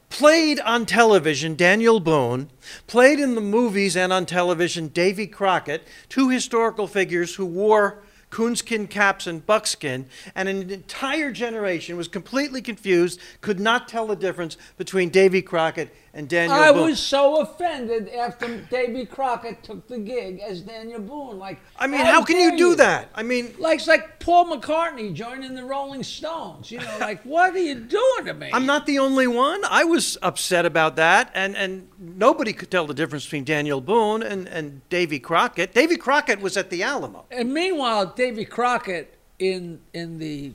played 0.09 0.59
on 0.59 0.85
television 0.85 1.55
Daniel 1.55 1.99
Boone, 1.99 2.51
played 2.85 3.19
in 3.19 3.33
the 3.33 3.41
movies 3.41 3.97
and 3.97 4.13
on 4.13 4.27
television 4.27 4.87
Davy 4.87 5.25
Crockett, 5.25 5.85
two 6.09 6.29
historical 6.29 6.85
figures 6.85 7.33
who 7.33 7.45
wore 7.47 8.03
coonskin 8.29 8.87
caps 8.87 9.25
and 9.25 9.45
buckskin, 9.47 10.05
and 10.35 10.47
an 10.47 10.69
entire 10.69 11.31
generation 11.31 11.97
was 11.97 12.07
completely 12.07 12.61
confused, 12.61 13.19
could 13.41 13.59
not 13.59 13.87
tell 13.87 14.05
the 14.05 14.15
difference 14.15 14.57
between 14.77 15.09
Davy 15.09 15.41
Crockett 15.41 15.93
and 16.15 16.29
Daniel 16.29 16.55
I 16.59 16.71
Boone. 16.71 16.91
was 16.91 16.99
so 16.99 17.41
offended 17.41 18.07
after 18.09 18.59
Davy 18.69 19.05
Crockett 19.05 19.63
took 19.63 19.87
the 19.87 19.97
gig 19.97 20.39
as 20.41 20.61
Daniel 20.61 20.99
Boone. 20.99 21.39
Like, 21.39 21.59
I 21.77 21.87
mean, 21.87 22.01
how 22.01 22.23
can 22.23 22.39
you 22.39 22.55
do 22.55 22.75
that? 22.75 23.09
I 23.15 23.23
mean, 23.23 23.55
Like, 23.57 23.79
it's 23.79 23.87
like 23.87 24.19
Paul 24.19 24.45
McCartney 24.45 25.11
joining 25.13 25.55
the 25.55 25.63
Rolling 25.63 26.03
Stones. 26.03 26.69
You 26.69 26.79
know, 26.79 26.97
like, 26.99 27.23
what 27.23 27.55
are 27.55 27.57
you 27.57 27.75
doing 27.75 28.25
to 28.25 28.33
me? 28.35 28.51
I'm 28.53 28.67
not 28.67 28.85
the 28.85 28.99
only 28.99 29.25
one. 29.25 29.61
I 29.65 29.83
was 29.85 30.17
upset 30.21 30.65
about 30.67 30.95
that, 30.97 31.31
and, 31.33 31.55
and 31.57 31.87
nobody 31.97 32.53
could 32.53 32.69
tell 32.69 32.85
the 32.85 32.93
difference 32.93 33.25
between 33.25 33.43
Daniel 33.43 33.81
Boone 33.81 34.21
and, 34.21 34.47
and 34.47 34.87
Davy 34.89 35.17
Crockett. 35.19 35.73
Davy 35.73 35.97
Crockett 35.97 36.39
was 36.41 36.57
at 36.57 36.69
the 36.69 36.83
Alamo. 36.83 37.25
And 37.31 37.51
meanwhile, 37.53 38.05
Davy 38.05 38.45
Crockett 38.45 39.17
in 39.39 39.79
in 39.93 40.19
the 40.19 40.51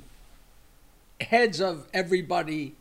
heads 1.21 1.61
of 1.61 1.89
everybody 1.93 2.75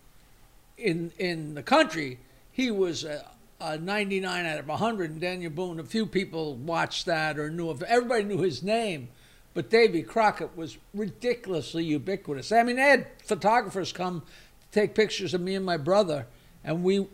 in 0.78 1.12
in 1.18 1.56
the 1.56 1.64
country, 1.64 2.20
he 2.58 2.72
was 2.72 3.04
a, 3.04 3.24
a 3.62 3.78
99 3.78 4.46
out 4.48 4.58
of 4.58 4.68
100. 4.68 5.12
And 5.12 5.22
Daniel 5.22 5.52
Boone, 5.52 5.80
a 5.80 5.84
few 5.84 6.08
people 6.08 6.56
watched 6.56 7.06
that 7.06 7.38
or 7.38 7.52
knew 7.52 7.70
of. 7.70 7.84
Everybody 7.84 8.24
knew 8.24 8.40
his 8.40 8.64
name, 8.64 9.10
but 9.54 9.70
Davy 9.70 10.02
Crockett 10.02 10.58
was 10.58 10.76
ridiculously 10.92 11.84
ubiquitous. 11.84 12.52
I 12.52 12.64
mean, 12.64 12.78
they 12.78 12.82
had 12.82 13.06
photographers 13.24 13.94
come 13.94 14.22
to 14.22 14.80
take 14.80 14.96
pictures 14.96 15.36
of 15.36 15.42
me 15.42 15.54
and 15.54 15.64
my 15.64 15.78
brother, 15.78 16.26
and 16.64 16.84
we 16.84 17.06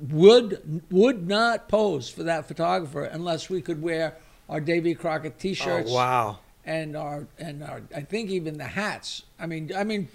would 0.00 0.82
would 0.90 1.28
not 1.28 1.68
pose 1.68 2.08
for 2.08 2.22
that 2.22 2.48
photographer 2.48 3.04
unless 3.04 3.50
we 3.50 3.60
could 3.60 3.82
wear 3.82 4.14
our 4.48 4.60
Davy 4.60 4.94
Crockett 4.94 5.38
T-shirts 5.38 5.90
Oh, 5.90 5.94
wow. 5.94 6.38
and 6.64 6.96
our 6.96 7.26
and 7.38 7.62
our 7.62 7.82
I 7.94 8.00
think 8.00 8.30
even 8.30 8.56
the 8.56 8.64
hats. 8.64 9.24
I 9.38 9.44
mean, 9.46 9.72
I 9.76 9.84
mean, 9.84 10.08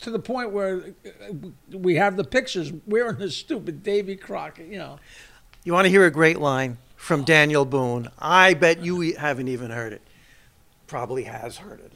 to 0.00 0.10
the 0.10 0.18
point 0.18 0.52
where 0.52 0.94
uh, 1.04 1.32
we 1.72 1.96
have 1.96 2.16
the 2.16 2.24
pictures 2.24 2.72
wearing 2.86 3.18
the 3.18 3.30
stupid 3.30 3.82
Davy 3.82 4.16
Crockett, 4.16 4.68
you 4.68 4.78
know. 4.78 4.98
You 5.64 5.72
want 5.72 5.86
to 5.86 5.90
hear 5.90 6.06
a 6.06 6.10
great 6.10 6.38
line 6.38 6.78
from 6.96 7.24
Daniel 7.24 7.64
Boone? 7.64 8.08
I 8.18 8.54
bet 8.54 8.82
you 8.82 9.14
haven't 9.16 9.48
even 9.48 9.70
heard 9.70 9.92
it. 9.92 10.02
Probably 10.86 11.24
has 11.24 11.58
heard 11.58 11.80
it. 11.80 11.92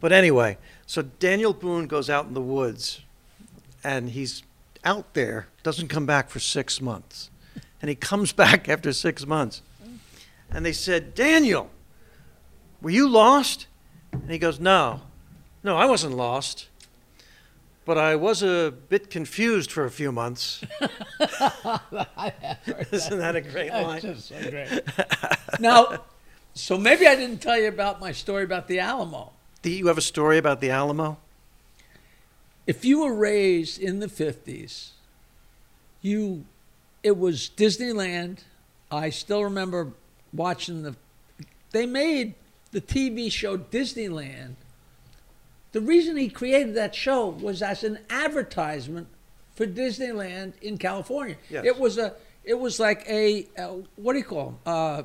But 0.00 0.12
anyway, 0.12 0.56
so 0.86 1.02
Daniel 1.02 1.52
Boone 1.52 1.86
goes 1.86 2.08
out 2.08 2.26
in 2.26 2.34
the 2.34 2.40
woods 2.40 3.02
and 3.84 4.10
he's 4.10 4.42
out 4.84 5.12
there, 5.14 5.48
doesn't 5.62 5.88
come 5.88 6.06
back 6.06 6.30
for 6.30 6.38
six 6.38 6.80
months. 6.80 7.30
And 7.82 7.88
he 7.88 7.94
comes 7.94 8.32
back 8.44 8.68
after 8.68 8.92
six 8.92 9.26
months. 9.26 9.62
And 10.50 10.64
they 10.64 10.72
said, 10.72 11.14
Daniel, 11.14 11.70
were 12.80 12.90
you 12.90 13.08
lost? 13.08 13.66
And 14.12 14.30
he 14.30 14.38
goes, 14.38 14.58
No, 14.58 15.02
no, 15.62 15.76
I 15.76 15.86
wasn't 15.86 16.16
lost. 16.16 16.69
But 17.90 17.98
I 17.98 18.14
was 18.14 18.40
a 18.44 18.72
bit 18.88 19.10
confused 19.10 19.72
for 19.72 19.84
a 19.84 19.90
few 19.90 20.12
months. 20.12 20.62
Isn't 22.92 23.18
that 23.18 23.34
a 23.34 23.40
great 23.40 23.72
line? 23.72 24.16
so 24.16 24.36
great. 24.48 24.82
now, 25.58 26.04
so 26.54 26.78
maybe 26.78 27.08
I 27.08 27.16
didn't 27.16 27.38
tell 27.38 27.58
you 27.58 27.66
about 27.66 27.98
my 27.98 28.12
story 28.12 28.44
about 28.44 28.68
the 28.68 28.78
Alamo. 28.78 29.32
Do 29.62 29.70
you 29.70 29.88
have 29.88 29.98
a 29.98 30.02
story 30.02 30.38
about 30.38 30.60
the 30.60 30.70
Alamo? 30.70 31.18
If 32.64 32.84
you 32.84 33.00
were 33.00 33.12
raised 33.12 33.80
in 33.80 33.98
the 33.98 34.06
50s, 34.06 34.90
you 36.00 36.44
it 37.02 37.18
was 37.18 37.50
Disneyland. 37.56 38.44
I 38.92 39.10
still 39.10 39.42
remember 39.42 39.94
watching 40.32 40.84
the 40.84 40.94
they 41.72 41.86
made 41.86 42.34
the 42.70 42.80
TV 42.80 43.32
show 43.32 43.58
Disneyland. 43.58 44.54
The 45.72 45.80
reason 45.80 46.16
he 46.16 46.28
created 46.28 46.74
that 46.74 46.94
show 46.94 47.28
was 47.28 47.62
as 47.62 47.84
an 47.84 47.98
advertisement 48.10 49.06
for 49.54 49.66
Disneyland 49.66 50.54
in 50.62 50.78
California. 50.78 51.36
Yes. 51.48 51.64
It 51.64 51.78
was 51.78 51.98
a 51.98 52.14
it 52.44 52.58
was 52.58 52.80
like 52.80 53.04
a 53.08 53.46
uh, 53.58 53.76
what 53.96 54.14
do 54.14 54.18
you 54.18 54.24
call 54.24 54.48
'em? 54.48 54.58
Uh, 54.66 55.02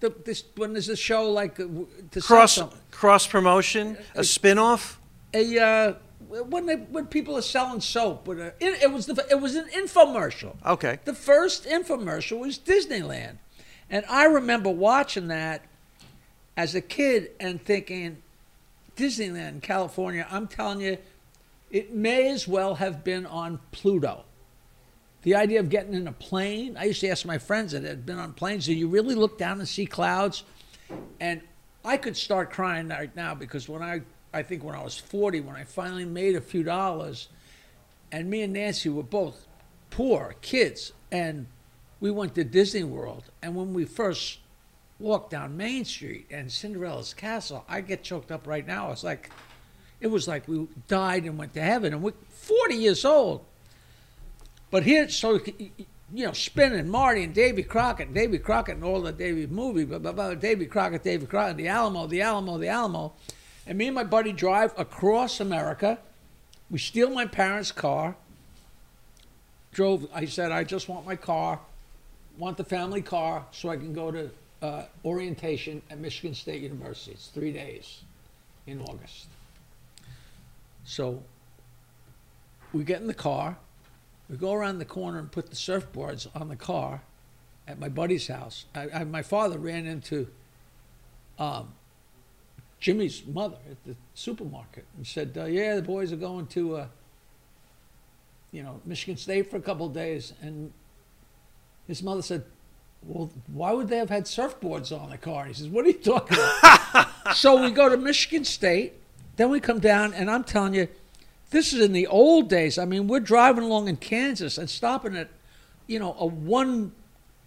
the, 0.00 0.10
this 0.24 0.44
when 0.56 0.72
there's 0.72 0.88
a 0.88 0.96
show 0.96 1.30
like 1.30 1.58
uh, 1.60 1.66
to 2.10 2.20
Cross 2.20 2.60
cross 2.90 3.26
promotion, 3.26 3.96
a 4.14 4.24
spin-off? 4.24 5.00
a 5.32 5.58
uh, 5.58 5.94
when 6.28 6.66
they 6.66 6.76
when 6.76 7.06
people 7.06 7.36
are 7.36 7.42
selling 7.42 7.80
soap. 7.80 8.26
With 8.26 8.40
a, 8.40 8.54
it, 8.60 8.82
it 8.82 8.92
was 8.92 9.06
the 9.06 9.26
it 9.30 9.40
was 9.40 9.54
an 9.54 9.68
infomercial. 9.74 10.56
Okay. 10.66 10.98
The 11.04 11.14
first 11.14 11.64
infomercial 11.64 12.40
was 12.40 12.58
Disneyland, 12.58 13.38
and 13.88 14.04
I 14.08 14.24
remember 14.24 14.70
watching 14.70 15.28
that 15.28 15.62
as 16.56 16.74
a 16.74 16.80
kid 16.80 17.30
and 17.40 17.64
thinking, 17.64 18.22
Disneyland, 18.96 19.62
California. 19.62 20.26
I'm 20.30 20.46
telling 20.46 20.80
you, 20.80 20.98
it 21.70 21.92
may 21.92 22.30
as 22.30 22.46
well 22.46 22.76
have 22.76 23.02
been 23.02 23.26
on 23.26 23.58
Pluto. 23.72 24.24
The 25.22 25.34
idea 25.34 25.60
of 25.60 25.70
getting 25.70 25.94
in 25.94 26.06
a 26.06 26.12
plane. 26.12 26.76
I 26.76 26.84
used 26.84 27.00
to 27.00 27.08
ask 27.08 27.24
my 27.24 27.38
friends 27.38 27.72
that 27.72 27.82
had 27.82 28.04
been 28.04 28.18
on 28.18 28.34
planes, 28.34 28.66
do 28.66 28.74
you 28.74 28.88
really 28.88 29.14
look 29.14 29.38
down 29.38 29.58
and 29.58 29.68
see 29.68 29.86
clouds? 29.86 30.44
And 31.18 31.40
I 31.84 31.96
could 31.96 32.16
start 32.16 32.50
crying 32.50 32.88
right 32.88 33.14
now 33.16 33.34
because 33.34 33.68
when 33.68 33.82
I, 33.82 34.02
I 34.32 34.42
think 34.42 34.62
when 34.62 34.74
I 34.74 34.84
was 34.84 34.98
40, 34.98 35.40
when 35.40 35.56
I 35.56 35.64
finally 35.64 36.04
made 36.04 36.36
a 36.36 36.40
few 36.40 36.62
dollars, 36.62 37.28
and 38.12 38.30
me 38.30 38.42
and 38.42 38.52
Nancy 38.52 38.88
were 38.88 39.02
both 39.02 39.46
poor 39.90 40.36
kids, 40.42 40.92
and 41.10 41.46
we 42.00 42.10
went 42.10 42.34
to 42.34 42.44
Disney 42.44 42.84
World. 42.84 43.24
And 43.42 43.56
when 43.56 43.72
we 43.72 43.84
first 43.84 44.38
walked 44.98 45.30
down 45.30 45.56
Main 45.56 45.84
Street 45.84 46.26
and 46.30 46.50
Cinderella's 46.50 47.14
Castle, 47.14 47.64
I 47.68 47.80
get 47.80 48.02
choked 48.04 48.30
up 48.30 48.46
right 48.46 48.66
now. 48.66 48.92
It's 48.92 49.04
like, 49.04 49.30
it 50.00 50.06
was 50.06 50.28
like 50.28 50.46
we 50.48 50.66
died 50.88 51.24
and 51.24 51.38
went 51.38 51.54
to 51.54 51.60
heaven, 51.60 51.92
and 51.92 52.02
we're 52.02 52.12
40 52.30 52.74
years 52.74 53.04
old. 53.04 53.44
But 54.70 54.82
here, 54.82 55.08
so 55.08 55.40
you 56.12 56.26
know, 56.26 56.32
Spin 56.32 56.74
and 56.74 56.90
Marty 56.90 57.24
and 57.24 57.34
Davy 57.34 57.62
Crockett, 57.62 58.06
and 58.06 58.14
Davy 58.14 58.38
Crockett, 58.38 58.76
and 58.76 58.84
all 58.84 59.02
the 59.02 59.12
Davy 59.12 59.46
movie, 59.46 59.84
but, 59.84 60.02
but, 60.02 60.16
but 60.16 60.40
Davy 60.40 60.66
Crockett, 60.66 61.02
Davy 61.02 61.26
Crockett, 61.26 61.56
the 61.56 61.68
Alamo, 61.68 62.06
the 62.06 62.22
Alamo, 62.22 62.58
the 62.58 62.68
Alamo, 62.68 63.12
and 63.66 63.78
me 63.78 63.86
and 63.86 63.94
my 63.94 64.04
buddy 64.04 64.32
drive 64.32 64.72
across 64.76 65.40
America. 65.40 65.98
We 66.70 66.78
steal 66.78 67.10
my 67.10 67.26
parents' 67.26 67.72
car. 67.72 68.16
Drove. 69.72 70.06
I 70.14 70.26
said, 70.26 70.52
I 70.52 70.64
just 70.64 70.88
want 70.88 71.04
my 71.04 71.16
car, 71.16 71.60
want 72.38 72.56
the 72.56 72.64
family 72.64 73.02
car, 73.02 73.46
so 73.50 73.68
I 73.68 73.76
can 73.76 73.92
go 73.92 74.10
to 74.10 74.30
uh, 74.64 74.86
orientation 75.04 75.82
at 75.90 75.98
Michigan 75.98 76.34
State 76.34 76.62
University. 76.62 77.12
It's 77.12 77.28
three 77.28 77.52
days 77.52 78.00
in 78.66 78.80
August. 78.80 79.26
So 80.84 81.22
we 82.72 82.82
get 82.82 83.02
in 83.02 83.06
the 83.06 83.12
car. 83.12 83.58
We 84.30 84.38
go 84.38 84.54
around 84.54 84.78
the 84.78 84.86
corner 84.86 85.18
and 85.18 85.30
put 85.30 85.50
the 85.50 85.56
surfboards 85.56 86.28
on 86.34 86.48
the 86.48 86.56
car 86.56 87.02
at 87.68 87.78
my 87.78 87.90
buddy's 87.90 88.28
house. 88.28 88.64
I, 88.74 88.88
I, 88.94 89.04
my 89.04 89.20
father 89.20 89.58
ran 89.58 89.84
into 89.84 90.28
um, 91.38 91.74
Jimmy's 92.80 93.22
mother 93.26 93.58
at 93.70 93.84
the 93.84 93.96
supermarket 94.14 94.86
and 94.96 95.06
said, 95.06 95.36
uh, 95.36 95.44
"Yeah, 95.44 95.76
the 95.76 95.82
boys 95.82 96.10
are 96.10 96.16
going 96.16 96.46
to, 96.48 96.76
uh, 96.76 96.86
you 98.50 98.62
know, 98.62 98.80
Michigan 98.86 99.18
State 99.18 99.50
for 99.50 99.58
a 99.58 99.62
couple 99.62 99.86
of 99.86 99.92
days." 99.92 100.32
And 100.40 100.72
his 101.86 102.02
mother 102.02 102.22
said, 102.22 102.44
"Well, 103.06 103.30
why 103.52 103.72
would 103.72 103.88
they 103.88 103.98
have 103.98 104.10
had 104.10 104.24
surfboards 104.24 104.98
on 104.98 105.10
the 105.10 105.18
car?" 105.18 105.46
he 105.46 105.54
says, 105.54 105.68
"What 105.68 105.84
are 105.84 105.88
you 105.88 105.94
talking 105.94 106.38
about?" 106.38 107.08
so 107.34 107.62
we 107.62 107.70
go 107.70 107.88
to 107.88 107.96
Michigan 107.96 108.44
State. 108.44 108.94
Then 109.36 109.50
we 109.50 109.60
come 109.60 109.80
down, 109.80 110.14
and 110.14 110.30
I'm 110.30 110.44
telling 110.44 110.74
you, 110.74 110.88
this 111.50 111.72
is 111.72 111.80
in 111.80 111.92
the 111.92 112.06
old 112.06 112.48
days. 112.48 112.78
I 112.78 112.84
mean, 112.84 113.08
we're 113.08 113.20
driving 113.20 113.64
along 113.64 113.88
in 113.88 113.96
Kansas 113.96 114.58
and 114.58 114.68
stopping 114.68 115.16
at, 115.16 115.28
you 115.86 115.98
know, 115.98 116.14
a 116.18 116.26
one, 116.26 116.92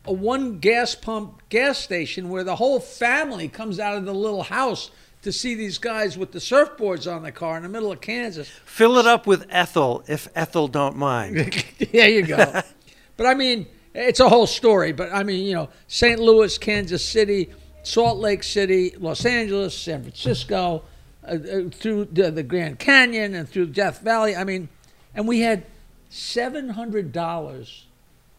a 0.05 0.13
one 0.13 0.59
gas 0.59 0.95
pump 0.95 1.41
gas 1.49 1.77
station 1.77 2.29
where 2.29 2.43
the 2.43 2.55
whole 2.55 2.79
family 2.79 3.47
comes 3.47 3.79
out 3.79 3.97
of 3.97 4.05
the 4.05 4.13
little 4.13 4.43
house 4.43 4.91
to 5.23 5.31
see 5.31 5.55
these 5.55 5.77
guys 5.77 6.17
with 6.17 6.31
the 6.31 6.39
surfboards 6.39 7.11
on 7.11 7.23
the 7.23 7.31
car 7.31 7.57
in 7.57 7.63
the 7.63 7.69
middle 7.69 7.91
of 7.91 7.99
Kansas. 7.99 8.49
Fill 8.65 8.97
it 8.97 9.05
up 9.05 9.27
with 9.27 9.45
Ethel, 9.49 10.03
if 10.07 10.27
Ethel 10.35 10.67
don't 10.67 10.95
mind. 10.95 11.65
there 11.91 12.09
you 12.09 12.23
go. 12.25 12.61
but 13.17 13.25
I 13.25 13.33
mean, 13.33 13.67
it's 13.97 14.19
a 14.19 14.29
whole 14.29 14.47
story. 14.47 14.91
But 14.91 15.11
I 15.11 15.23
mean, 15.23 15.45
you 15.45 15.55
know, 15.55 15.69
St. 15.87 16.19
Louis, 16.19 16.57
Kansas 16.57 17.03
City, 17.03 17.49
Salt 17.83 18.19
Lake 18.19 18.43
City, 18.43 18.93
Los 18.99 19.25
Angeles, 19.25 19.77
San 19.77 20.03
Francisco, 20.03 20.83
uh, 21.23 21.31
uh, 21.31 21.69
through 21.71 22.05
the, 22.05 22.31
the 22.31 22.43
Grand 22.43 22.79
Canyon 22.79 23.33
and 23.33 23.49
through 23.49 23.67
Death 23.67 24.01
Valley. 24.01 24.35
I 24.35 24.43
mean, 24.43 24.69
and 25.15 25.27
we 25.27 25.41
had 25.41 25.65
seven 26.09 26.69
hundred 26.69 27.11
dollars 27.11 27.85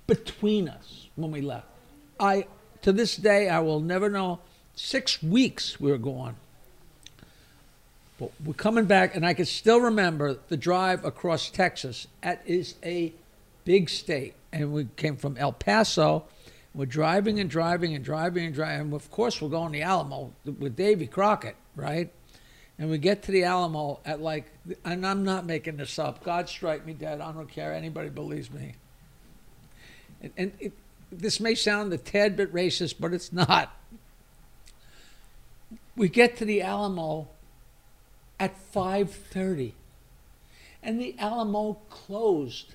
between 0.06 0.68
us 0.68 1.08
when 1.16 1.32
we 1.32 1.40
left. 1.40 1.66
I 2.20 2.46
to 2.82 2.92
this 2.92 3.16
day 3.16 3.48
I 3.48 3.58
will 3.60 3.80
never 3.80 4.08
know. 4.08 4.38
Six 4.76 5.22
weeks 5.22 5.80
we 5.80 5.90
were 5.90 5.98
gone. 5.98 6.36
But 8.20 8.30
we're 8.44 8.54
coming 8.54 8.86
back, 8.86 9.14
and 9.14 9.24
I 9.24 9.34
can 9.34 9.44
still 9.44 9.80
remember 9.80 10.38
the 10.48 10.56
drive 10.56 11.04
across 11.04 11.50
Texas. 11.50 12.08
That 12.22 12.42
is 12.46 12.74
a 12.82 13.12
big 13.68 13.90
state. 13.90 14.32
And 14.50 14.72
we 14.72 14.88
came 14.96 15.16
from 15.16 15.36
El 15.36 15.52
Paso. 15.52 16.24
We're 16.74 16.86
driving 16.86 17.38
and 17.38 17.50
driving 17.50 17.94
and 17.94 18.02
driving 18.02 18.46
and 18.46 18.54
driving. 18.54 18.80
And 18.80 18.94
of 18.94 19.10
course, 19.10 19.42
we're 19.42 19.50
going 19.50 19.72
to 19.72 19.78
the 19.78 19.82
Alamo 19.82 20.32
with 20.58 20.74
Davy 20.74 21.06
Crockett, 21.06 21.54
right? 21.76 22.10
And 22.78 22.88
we 22.88 22.96
get 22.96 23.24
to 23.24 23.30
the 23.30 23.44
Alamo 23.44 24.00
at 24.06 24.22
like, 24.22 24.46
and 24.86 25.06
I'm 25.06 25.22
not 25.22 25.44
making 25.44 25.76
this 25.76 25.98
up. 25.98 26.24
God 26.24 26.48
strike 26.48 26.86
me 26.86 26.94
dead. 26.94 27.20
I 27.20 27.30
don't 27.30 27.50
care. 27.50 27.74
Anybody 27.74 28.08
believes 28.08 28.50
me. 28.50 28.76
And, 30.22 30.32
and 30.38 30.52
it, 30.58 30.72
this 31.12 31.38
may 31.38 31.54
sound 31.54 31.92
a 31.92 31.98
tad 31.98 32.36
bit 32.36 32.50
racist, 32.54 32.94
but 32.98 33.12
it's 33.12 33.34
not. 33.34 33.76
We 35.94 36.08
get 36.08 36.38
to 36.38 36.46
the 36.46 36.62
Alamo 36.62 37.28
at 38.40 38.54
5.30 38.72 39.72
and 40.82 40.98
the 40.98 41.14
alamo 41.18 41.74
closed 41.90 42.74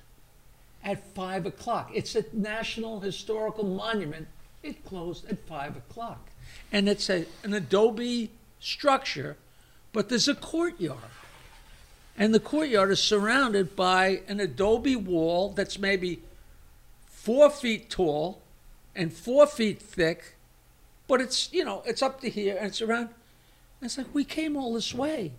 at 0.84 1.04
5 1.14 1.46
o'clock. 1.46 1.90
It's 1.94 2.14
a 2.14 2.24
national 2.32 3.00
historical 3.00 3.64
monument. 3.64 4.28
It 4.62 4.84
closed 4.84 5.28
at 5.30 5.38
5 5.46 5.76
o'clock. 5.76 6.30
And 6.70 6.88
it's 6.88 7.08
a, 7.10 7.26
an 7.42 7.54
adobe 7.54 8.30
structure 8.60 9.36
but 9.94 10.08
there's 10.08 10.28
a 10.28 10.34
courtyard. 10.34 10.98
And 12.18 12.34
the 12.34 12.40
courtyard 12.40 12.90
is 12.90 13.02
surrounded 13.02 13.74
by 13.74 14.20
an 14.28 14.40
adobe 14.40 14.96
wall 14.96 15.50
that's 15.50 15.78
maybe 15.78 16.20
four 17.06 17.48
feet 17.48 17.88
tall 17.88 18.42
and 18.94 19.12
four 19.12 19.46
feet 19.46 19.80
thick 19.80 20.34
but 21.06 21.20
it's 21.20 21.52
you 21.52 21.64
know 21.64 21.82
it's 21.86 22.02
up 22.02 22.20
to 22.20 22.28
here 22.28 22.56
and 22.56 22.66
it's 22.66 22.82
around. 22.82 23.08
It's 23.80 23.96
like 23.98 24.12
we 24.12 24.24
came 24.24 24.56
all 24.56 24.74
this 24.74 24.94
way. 24.94 25.32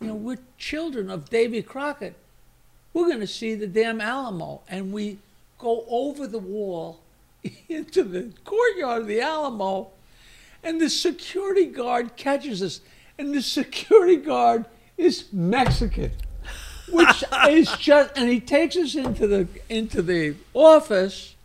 You 0.00 0.08
know, 0.08 0.14
we're 0.14 0.38
children 0.58 1.10
of 1.10 1.30
Davy 1.30 1.62
Crockett. 1.62 2.14
We're 2.92 3.08
going 3.08 3.20
to 3.20 3.26
see 3.26 3.54
the 3.54 3.66
damn 3.66 4.00
Alamo. 4.00 4.62
And 4.68 4.92
we 4.92 5.18
go 5.58 5.84
over 5.88 6.26
the 6.26 6.38
wall 6.38 7.00
into 7.68 8.02
the 8.02 8.32
courtyard 8.44 9.02
of 9.02 9.08
the 9.08 9.20
Alamo, 9.20 9.88
and 10.62 10.80
the 10.80 10.90
security 10.90 11.66
guard 11.66 12.16
catches 12.16 12.62
us. 12.62 12.80
And 13.18 13.34
the 13.34 13.42
security 13.42 14.16
guard 14.16 14.64
is 14.96 15.24
Mexican. 15.32 16.12
which 16.90 17.24
is 17.50 17.70
just 17.72 18.16
and 18.16 18.30
he 18.30 18.40
takes 18.40 18.76
us 18.76 18.94
into 18.94 19.26
the 19.26 19.46
into 19.68 20.00
the 20.00 20.34
office 20.54 21.36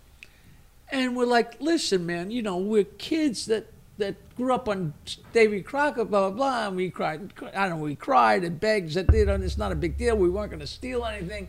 and 0.90 1.18
we're 1.18 1.26
like 1.26 1.60
listen 1.60 2.06
man 2.06 2.32
you 2.32 2.42
know 2.42 2.56
we're 2.56 2.86
kids 2.86 3.48
that 3.48 3.66
that 3.98 4.16
grew 4.36 4.54
up 4.54 4.68
on 4.68 4.94
Davy 5.34 5.62
Crockett 5.62 6.10
blah 6.10 6.30
blah 6.30 6.38
blah 6.38 6.68
and 6.68 6.76
we 6.76 6.90
cried 6.90 7.32
I 7.56 7.68
don't 7.68 7.78
know 7.78 7.84
we 7.84 7.96
cried 7.96 8.44
and 8.44 8.60
begged 8.60 8.94
that 8.96 9.14
you 9.14 9.26
know 9.26 9.36
it's 9.36 9.58
not 9.58 9.72
a 9.72 9.76
big 9.76 9.98
deal 9.98 10.16
we 10.18 10.30
weren't 10.30 10.50
going 10.50 10.60
to 10.62 10.68
steal 10.68 11.06
anything 11.06 11.48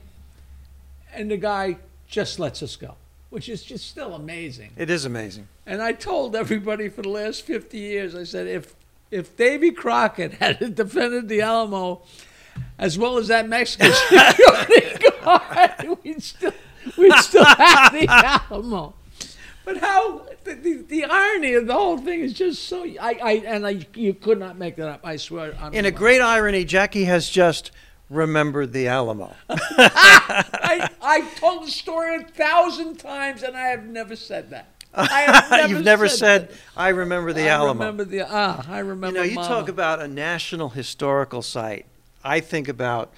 and 1.15 1.31
the 1.31 1.37
guy 1.37 1.79
just 2.07 2.39
lets 2.39 2.63
us 2.63 2.77
go 2.77 2.97
which 3.31 3.49
is 3.49 3.63
just 3.63 3.89
still 3.89 4.15
amazing 4.15 4.71
It 4.77 4.91
is 4.91 5.05
amazing. 5.05 5.49
and 5.67 5.81
I 5.83 5.93
told 5.93 6.37
everybody 6.37 6.89
for 6.89 7.03
the 7.03 7.09
last 7.09 7.43
50 7.43 7.79
years, 7.79 8.15
I 8.15 8.25
said, 8.25 8.47
if 8.47 8.75
if 9.11 9.37
Davy 9.37 9.71
Crockett 9.71 10.35
had 10.41 10.75
defended 10.75 11.29
the 11.29 11.41
Alamo 11.41 12.03
as 12.79 12.99
well 12.99 13.17
as 13.19 13.29
that 13.29 13.49
Mexican 13.49 13.93
security 14.09 15.05
guard, 15.25 15.99
we'd 16.05 16.23
still, 16.23 16.53
we'd 16.97 17.13
still 17.15 17.45
have 17.45 17.93
the 17.93 18.07
Alamo. 18.09 18.95
But 19.65 19.79
how 19.79 20.27
the, 20.45 20.55
the, 20.55 20.75
the 20.83 21.05
irony 21.05 21.55
of 21.55 21.67
the 21.67 21.73
whole 21.73 21.97
thing 21.99 22.21
is 22.21 22.33
just 22.33 22.65
so 22.65 22.85
I, 22.85 23.19
I 23.23 23.33
and 23.47 23.67
I 23.67 23.87
you 23.95 24.15
could 24.15 24.39
not 24.39 24.59
make 24.59 24.77
that 24.77 24.89
up. 24.89 25.01
I 25.05 25.17
swear. 25.17 25.57
on 25.59 25.75
In 25.75 25.87
a 25.87 25.91
great 25.91 26.21
irony, 26.21 26.65
Jackie 26.65 27.05
has 27.05 27.29
just 27.31 27.71
remembered 28.11 28.73
the 28.73 28.89
Alamo. 28.89 29.35
I, 29.49 30.91
I 31.01 31.21
told 31.37 31.67
the 31.67 31.71
story 31.71 32.17
a 32.17 32.25
thousand 32.25 32.97
times, 32.97 33.43
and 33.43 33.57
I 33.57 33.69
have 33.69 33.85
never 33.85 34.17
said 34.17 34.51
that. 34.51 34.69
I 34.93 35.23
have 35.23 35.51
never 35.51 35.69
You've 35.69 35.85
never 35.85 36.09
said, 36.09 36.51
said, 36.51 36.59
"I 36.77 36.91
remember 36.91 37.33
the. 37.33 37.45
I 37.49 37.55
Alamo." 37.55 37.81
remember 37.81 38.05
the 38.05 38.27
ah. 38.29 38.65
I 38.69 38.81
remember. 38.81 39.07
You 39.09 39.13
know, 39.15 39.23
you 39.23 39.35
Mama. 39.37 39.49
talk 39.49 39.69
about 39.69 40.01
a 40.01 40.09
national 40.09 40.71
historical 40.71 41.43
site. 41.43 41.87
I 42.23 42.41
think 42.41 42.69
about 42.69 43.13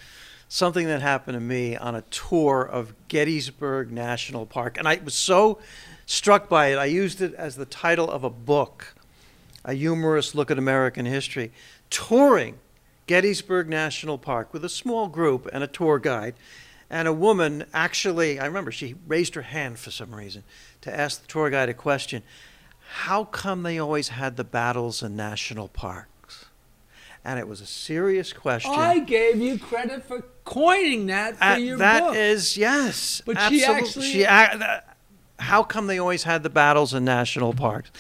something 0.48 0.86
that 0.86 1.02
happened 1.02 1.34
to 1.34 1.40
me 1.40 1.76
on 1.76 1.94
a 1.94 2.02
tour 2.02 2.62
of 2.62 2.94
Gettysburg 3.08 3.90
National 3.90 4.46
Park. 4.46 4.78
And 4.78 4.86
I 4.86 5.00
was 5.04 5.14
so 5.14 5.58
struck 6.06 6.48
by 6.48 6.68
it, 6.68 6.76
I 6.78 6.86
used 6.86 7.20
it 7.20 7.34
as 7.34 7.56
the 7.56 7.66
title 7.66 8.10
of 8.10 8.24
a 8.24 8.30
book, 8.30 8.94
a 9.64 9.74
humorous 9.74 10.34
look 10.34 10.50
at 10.50 10.58
American 10.58 11.04
history. 11.06 11.52
Touring 11.90 12.58
Gettysburg 13.06 13.68
National 13.68 14.16
Park 14.18 14.52
with 14.52 14.64
a 14.64 14.68
small 14.68 15.08
group 15.08 15.48
and 15.52 15.62
a 15.62 15.66
tour 15.66 15.98
guide. 15.98 16.34
And 16.88 17.08
a 17.08 17.12
woman 17.12 17.64
actually, 17.74 18.38
I 18.38 18.46
remember 18.46 18.70
she 18.70 18.94
raised 19.08 19.34
her 19.34 19.42
hand 19.42 19.78
for 19.78 19.90
some 19.90 20.14
reason 20.14 20.44
to 20.82 20.96
ask 20.96 21.20
the 21.20 21.26
tour 21.28 21.50
guide 21.50 21.68
a 21.68 21.74
question 21.74 22.22
How 23.04 23.24
come 23.24 23.64
they 23.64 23.78
always 23.78 24.10
had 24.10 24.36
the 24.36 24.44
battles 24.44 25.02
in 25.02 25.16
national 25.16 25.66
parks? 25.68 26.44
And 27.24 27.40
it 27.40 27.48
was 27.48 27.60
a 27.60 27.66
serious 27.66 28.32
question. 28.32 28.70
I 28.72 29.00
gave 29.00 29.40
you 29.40 29.58
credit 29.58 30.04
for 30.04 30.22
coining 30.44 31.06
that 31.06 31.36
for 31.38 31.42
Uh, 31.44 31.56
your 31.56 31.78
that 31.78 32.00
book. 32.04 32.14
is- 32.14 32.56
yes. 32.56 33.20
But 33.26 33.36
she 33.48 33.64
actually- 33.64 34.12
she 34.12 34.22
that- 34.22 34.95
how 35.38 35.62
come 35.62 35.86
they 35.86 35.98
always 35.98 36.22
had 36.24 36.42
the 36.42 36.50
battles 36.50 36.94
in 36.94 37.04
national 37.04 37.52
parks? 37.54 37.90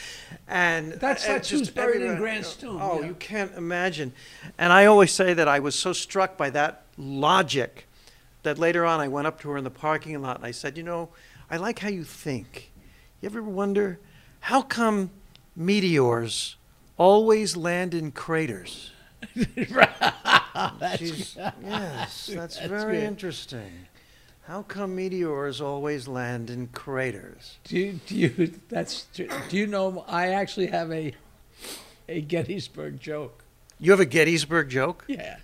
And 0.48 0.92
That's- 0.92 1.26
that's 1.26 1.50
who's 1.50 1.70
buried 1.70 2.02
in 2.02 2.16
tomb, 2.42 2.78
Oh, 2.80 3.00
yeah. 3.00 3.08
you 3.08 3.14
can't 3.14 3.52
imagine. 3.56 4.12
And 4.58 4.72
I 4.72 4.86
always 4.86 5.12
say 5.12 5.34
that 5.34 5.48
I 5.48 5.58
was 5.58 5.74
so 5.78 5.92
struck 5.92 6.36
by 6.36 6.50
that 6.50 6.82
logic 6.96 7.86
that 8.42 8.58
later 8.58 8.84
on 8.86 9.00
I 9.00 9.08
went 9.08 9.26
up 9.26 9.40
to 9.40 9.50
her 9.50 9.56
in 9.56 9.64
the 9.64 9.70
parking 9.70 10.20
lot 10.22 10.36
and 10.36 10.46
I 10.46 10.52
said, 10.52 10.76
you 10.76 10.82
know, 10.82 11.08
I 11.50 11.56
like 11.56 11.80
how 11.80 11.88
you 11.88 12.04
think. 12.04 12.70
You 13.20 13.28
ever 13.28 13.42
wonder 13.42 13.98
how 14.40 14.62
come 14.62 15.10
meteors 15.56 16.56
always 16.96 17.56
land 17.56 17.92
in 17.94 18.12
craters? 18.12 18.92
That's 20.78 21.00
yes, 21.02 21.56
that's, 21.62 22.26
That's 22.28 22.58
very 22.66 22.94
good. 22.96 23.04
interesting. 23.04 23.86
How 24.46 24.62
come 24.62 24.94
meteors 24.94 25.60
always 25.60 26.06
land 26.06 26.50
in 26.50 26.68
craters? 26.68 27.58
do 27.64 27.78
you, 27.78 28.00
do 28.06 28.16
you 28.16 28.54
that's 28.68 29.06
do 29.14 29.56
you 29.56 29.66
know 29.66 30.04
I 30.06 30.28
actually 30.28 30.68
have 30.68 30.92
a 30.92 31.14
a 32.08 32.20
Gettysburg 32.20 33.00
joke. 33.00 33.44
You 33.78 33.90
have 33.90 34.00
a 34.00 34.06
Gettysburg 34.06 34.68
joke? 34.68 35.04
Yeah. 35.08 35.38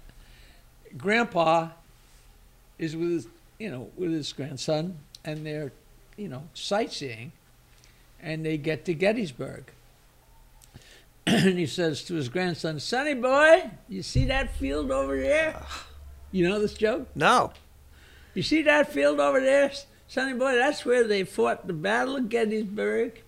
Grandpa 0.97 1.71
is 2.79 2.97
with 2.97 3.11
his, 3.11 3.29
you 3.59 3.71
know, 3.71 3.91
with 3.97 4.11
his 4.11 4.33
grandson 4.33 4.99
and 5.25 5.45
they're, 5.45 5.73
you 6.17 6.29
know, 6.29 6.45
sightseeing 6.55 7.33
and 8.21 8.45
they 8.45 8.57
get 8.57 8.85
to 8.87 8.95
Gettysburg. 8.95 9.65
and 11.27 11.59
he 11.59 11.67
says 11.67 12.03
to 12.05 12.15
his 12.15 12.29
grandson, 12.29 12.81
Sonny 12.81 13.15
boy, 13.15 13.71
you 13.89 14.03
see 14.03 14.25
that 14.27 14.55
field 14.57 14.91
over 14.91 15.21
there? 15.21 15.57
Ah. 15.59 15.87
You 16.31 16.49
know 16.49 16.59
this 16.59 16.75
joke? 16.75 17.09
No. 17.15 17.53
You 18.35 18.43
see 18.43 18.63
that 18.63 18.93
field 18.93 19.21
over 19.21 19.41
there, 19.41 19.71
Sonny 20.09 20.33
boy? 20.35 20.55
That's 20.55 20.85
where 20.85 21.07
they 21.07 21.25
fought 21.25 21.67
the 21.67 21.73
Battle 21.73 22.17
of 22.17 22.29
Gettysburg 22.29 23.23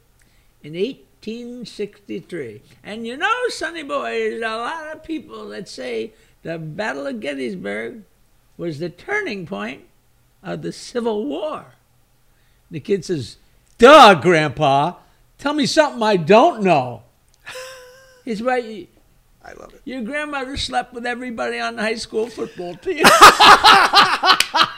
in 0.63 0.73
1863. 0.73 2.63
And 2.83 3.07
you 3.07 3.17
know, 3.17 3.49
Sonny 3.49 3.83
boy, 3.83 4.11
there's 4.31 4.43
a 4.43 4.57
lot 4.57 4.95
of 4.95 5.05
people 5.05 5.49
that 5.51 5.69
say 5.69 6.13
the 6.43 6.59
Battle 6.59 7.07
of 7.07 7.21
Gettysburg 7.21 8.05
was 8.57 8.79
the 8.79 8.89
turning 8.89 9.47
point 9.47 9.83
of 10.43 10.63
the 10.63 10.73
Civil 10.73 11.27
War. 11.27 11.75
The 12.71 12.81
kid 12.81 13.05
says, 13.05 13.37
Duh, 13.79 14.15
Grandpa. 14.15 14.95
Tell 15.39 15.53
me 15.53 15.67
something 15.67 16.03
I 16.03 16.17
don't 16.17 16.63
know. 16.63 17.03
He's 18.25 18.41
right. 18.41 18.89
I 19.45 19.53
love 19.53 19.75
it. 19.75 19.83
Your 19.85 20.01
grandmother 20.03 20.57
slept 20.57 20.95
with 20.95 21.05
everybody 21.05 21.59
on 21.59 21.77
the 21.77 21.83
high 21.83 21.97
school 21.97 22.29
football 22.29 22.75
team. 22.77 23.05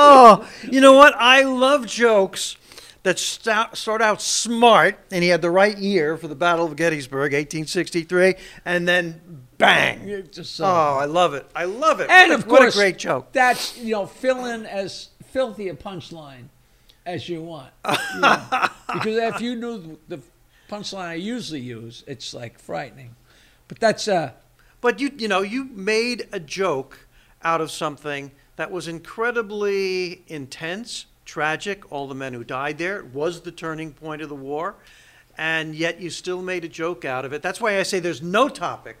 Oh, 0.00 0.48
you 0.70 0.80
know 0.80 0.92
what? 0.94 1.14
I 1.16 1.42
love 1.42 1.86
jokes 1.86 2.56
that 3.02 3.18
sta- 3.18 3.74
start 3.74 4.02
out 4.02 4.20
smart, 4.22 4.98
and 5.10 5.22
he 5.22 5.30
had 5.30 5.42
the 5.42 5.50
right 5.50 5.76
year 5.76 6.16
for 6.16 6.28
the 6.28 6.34
Battle 6.34 6.66
of 6.66 6.76
Gettysburg, 6.76 7.32
1863, 7.32 8.34
and 8.64 8.86
then 8.86 9.20
bang. 9.56 10.28
Just 10.32 10.56
so- 10.56 10.64
Oh, 10.64 10.98
I 11.00 11.04
love 11.06 11.34
it. 11.34 11.46
I 11.54 11.64
love 11.64 12.00
it. 12.00 12.10
And 12.10 12.30
what, 12.30 12.40
of 12.40 12.46
a, 12.46 12.50
what 12.50 12.68
a 12.68 12.70
great 12.72 12.98
joke. 12.98 13.32
That's 13.32 13.78
you 13.78 13.92
know, 13.92 14.06
fill 14.06 14.44
in 14.46 14.66
as 14.66 15.08
filthy 15.26 15.68
a 15.68 15.74
punchline 15.74 16.48
as 17.06 17.28
you 17.28 17.42
want. 17.42 17.70
you 18.14 18.20
know. 18.20 18.42
because 18.94 19.16
if 19.16 19.40
you 19.40 19.54
knew 19.56 19.98
the 20.08 20.20
punchline 20.70 21.06
I 21.06 21.14
usually 21.14 21.60
use, 21.60 22.04
it's 22.06 22.34
like 22.34 22.58
frightening. 22.58 23.14
But 23.68 23.80
that's 23.80 24.08
uh, 24.08 24.32
But 24.80 25.00
you, 25.00 25.10
you 25.16 25.28
know, 25.28 25.40
you 25.40 25.64
made 25.64 26.28
a 26.32 26.40
joke 26.40 27.06
out 27.42 27.60
of 27.60 27.70
something 27.70 28.32
that 28.58 28.72
was 28.72 28.88
incredibly 28.88 30.22
intense, 30.26 31.06
tragic. 31.24 31.92
All 31.92 32.08
the 32.08 32.14
men 32.16 32.34
who 32.34 32.42
died 32.42 32.76
there 32.78 32.98
it 32.98 33.14
was 33.14 33.42
the 33.42 33.52
turning 33.52 33.92
point 33.92 34.20
of 34.20 34.28
the 34.28 34.34
war, 34.34 34.74
and 35.38 35.76
yet 35.76 36.00
you 36.00 36.10
still 36.10 36.42
made 36.42 36.64
a 36.64 36.68
joke 36.68 37.04
out 37.04 37.24
of 37.24 37.32
it. 37.32 37.40
That's 37.40 37.60
why 37.60 37.78
I 37.78 37.84
say 37.84 38.00
there's 38.00 38.20
no 38.20 38.48
topic 38.48 38.98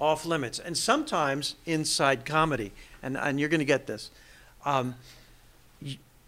off 0.00 0.24
limits, 0.24 0.60
and 0.60 0.78
sometimes 0.78 1.56
inside 1.66 2.24
comedy. 2.24 2.70
And 3.02 3.16
and 3.16 3.40
you're 3.40 3.48
going 3.48 3.58
to 3.58 3.64
get 3.64 3.88
this. 3.88 4.12
Um, 4.64 4.94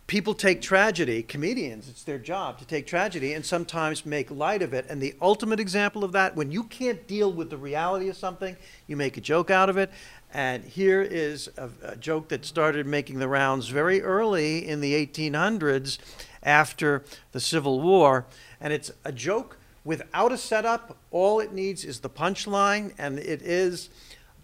people 0.07 0.35
take 0.35 0.61
tragedy, 0.61 1.23
comedians, 1.23 1.89
it's 1.89 2.05
their 2.05 2.19
job 2.19 2.59
to 2.59 2.65
take 2.65 2.87
tragedy 2.87 3.33
and 3.33 3.45
sometimes 3.45 4.07
make 4.07 4.31
light 4.31 4.63
of 4.63 4.73
it. 4.73 4.87
And 4.89 5.01
the 5.01 5.15
ultimate 5.21 5.59
example 5.59 6.05
of 6.05 6.13
that, 6.13 6.37
when 6.37 6.53
you 6.53 6.65
can't 6.65 7.07
deal 7.07 7.33
with 7.33 7.51
the 7.51 7.57
reality 7.57 8.09
of 8.09 8.17
something, 8.17 8.57
you 8.87 8.97
make 8.97 9.17
a 9.17 9.21
joke 9.21 9.51
out 9.51 9.69
of 9.69 9.77
it. 9.77 9.91
And 10.33 10.65
here 10.65 11.03
is 11.03 11.49
a, 11.57 11.71
a 11.83 11.97
joke 11.97 12.29
that 12.29 12.45
started 12.45 12.87
making 12.87 13.19
the 13.19 13.29
rounds 13.29 13.69
very 13.69 14.03
early 14.03 14.67
in 14.67 14.81
the 14.81 15.07
1800s 15.07 15.99
after 16.43 17.05
the 17.33 17.41
Civil 17.41 17.81
War. 17.81 18.27
And 18.61 18.73
it's 18.73 18.91
a 19.05 19.13
joke 19.13 19.59
without 19.85 20.33
a 20.33 20.39
setup. 20.39 20.97
All 21.11 21.41
it 21.41 21.53
needs 21.53 21.85
is 21.85 22.01
the 22.01 22.11
punchline. 22.11 22.93
And 22.99 23.19
it 23.19 23.43
is, 23.43 23.89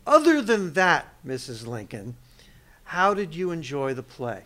other 0.07 0.40
than 0.40 0.73
that, 0.75 1.09
Mrs. 1.27 1.66
Lincoln, 1.66 2.16
how 2.85 3.14
did 3.14 3.35
you 3.35 3.51
enjoy 3.51 3.95
the 3.95 4.03
play? 4.03 4.45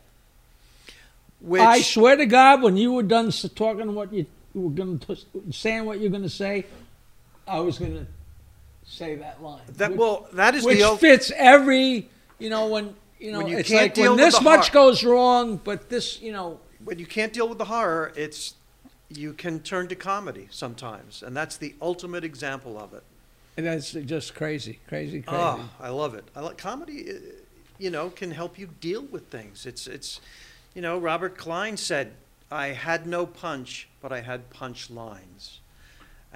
Which 1.40 1.60
I 1.60 1.82
swear 1.82 2.16
to 2.16 2.26
God, 2.26 2.62
when 2.62 2.76
you 2.76 2.92
were 2.92 3.02
done 3.02 3.30
talking 3.30 3.94
what 3.94 4.12
you 4.12 4.26
were 4.54 4.70
going 4.70 4.98
to 5.00 5.16
saying 5.50 5.84
what 5.84 6.00
you're 6.00 6.10
going 6.10 6.22
to 6.22 6.28
say, 6.28 6.64
I 7.46 7.60
was 7.60 7.78
going 7.78 7.94
to 7.94 8.06
say 8.86 9.16
that 9.16 9.42
line. 9.42 9.60
that 9.76 9.90
which, 9.90 9.98
well, 9.98 10.28
that 10.32 10.54
is 10.54 10.64
which 10.64 10.78
the 10.78 10.96
fits 10.96 11.30
every 11.36 12.08
you 12.38 12.48
know 12.50 12.68
when 12.68 12.94
you 13.18 13.32
know 13.32 13.38
When 13.38 13.48
you 13.48 13.58
it's 13.58 13.68
can't 13.68 13.96
like 13.96 14.08
when 14.08 14.16
this 14.16 14.40
much 14.40 14.72
goes 14.72 15.04
wrong, 15.04 15.56
but 15.56 15.88
this 15.90 16.20
you 16.20 16.32
know 16.32 16.60
when 16.84 16.98
you 16.98 17.06
can't 17.06 17.32
deal 17.32 17.48
with 17.48 17.58
the 17.58 17.64
horror. 17.66 18.12
It's 18.16 18.54
you 19.08 19.32
can 19.32 19.60
turn 19.60 19.86
to 19.88 19.94
comedy 19.94 20.48
sometimes, 20.50 21.22
and 21.22 21.36
that's 21.36 21.56
the 21.56 21.74
ultimate 21.80 22.24
example 22.24 22.78
of 22.78 22.92
it. 22.92 23.04
And 23.56 23.64
that's 23.66 23.92
just 23.92 24.34
crazy, 24.34 24.80
crazy, 24.88 25.22
crazy. 25.22 25.40
Oh, 25.40 25.70
I 25.80 25.88
love 25.88 26.14
it. 26.14 26.24
I 26.34 26.40
like 26.40 26.58
comedy. 26.58 27.10
uh, 27.10 27.14
You 27.78 27.90
know, 27.90 28.10
can 28.10 28.30
help 28.30 28.58
you 28.58 28.68
deal 28.80 29.02
with 29.02 29.28
things. 29.28 29.64
It's 29.66 29.86
it's, 29.86 30.20
you 30.74 30.82
know, 30.82 30.98
Robert 30.98 31.36
Klein 31.38 31.76
said, 31.76 32.12
"I 32.50 32.68
had 32.68 33.06
no 33.06 33.26
punch, 33.26 33.88
but 34.02 34.12
I 34.12 34.20
had 34.20 34.50
punch 34.50 34.90
lines," 34.90 35.60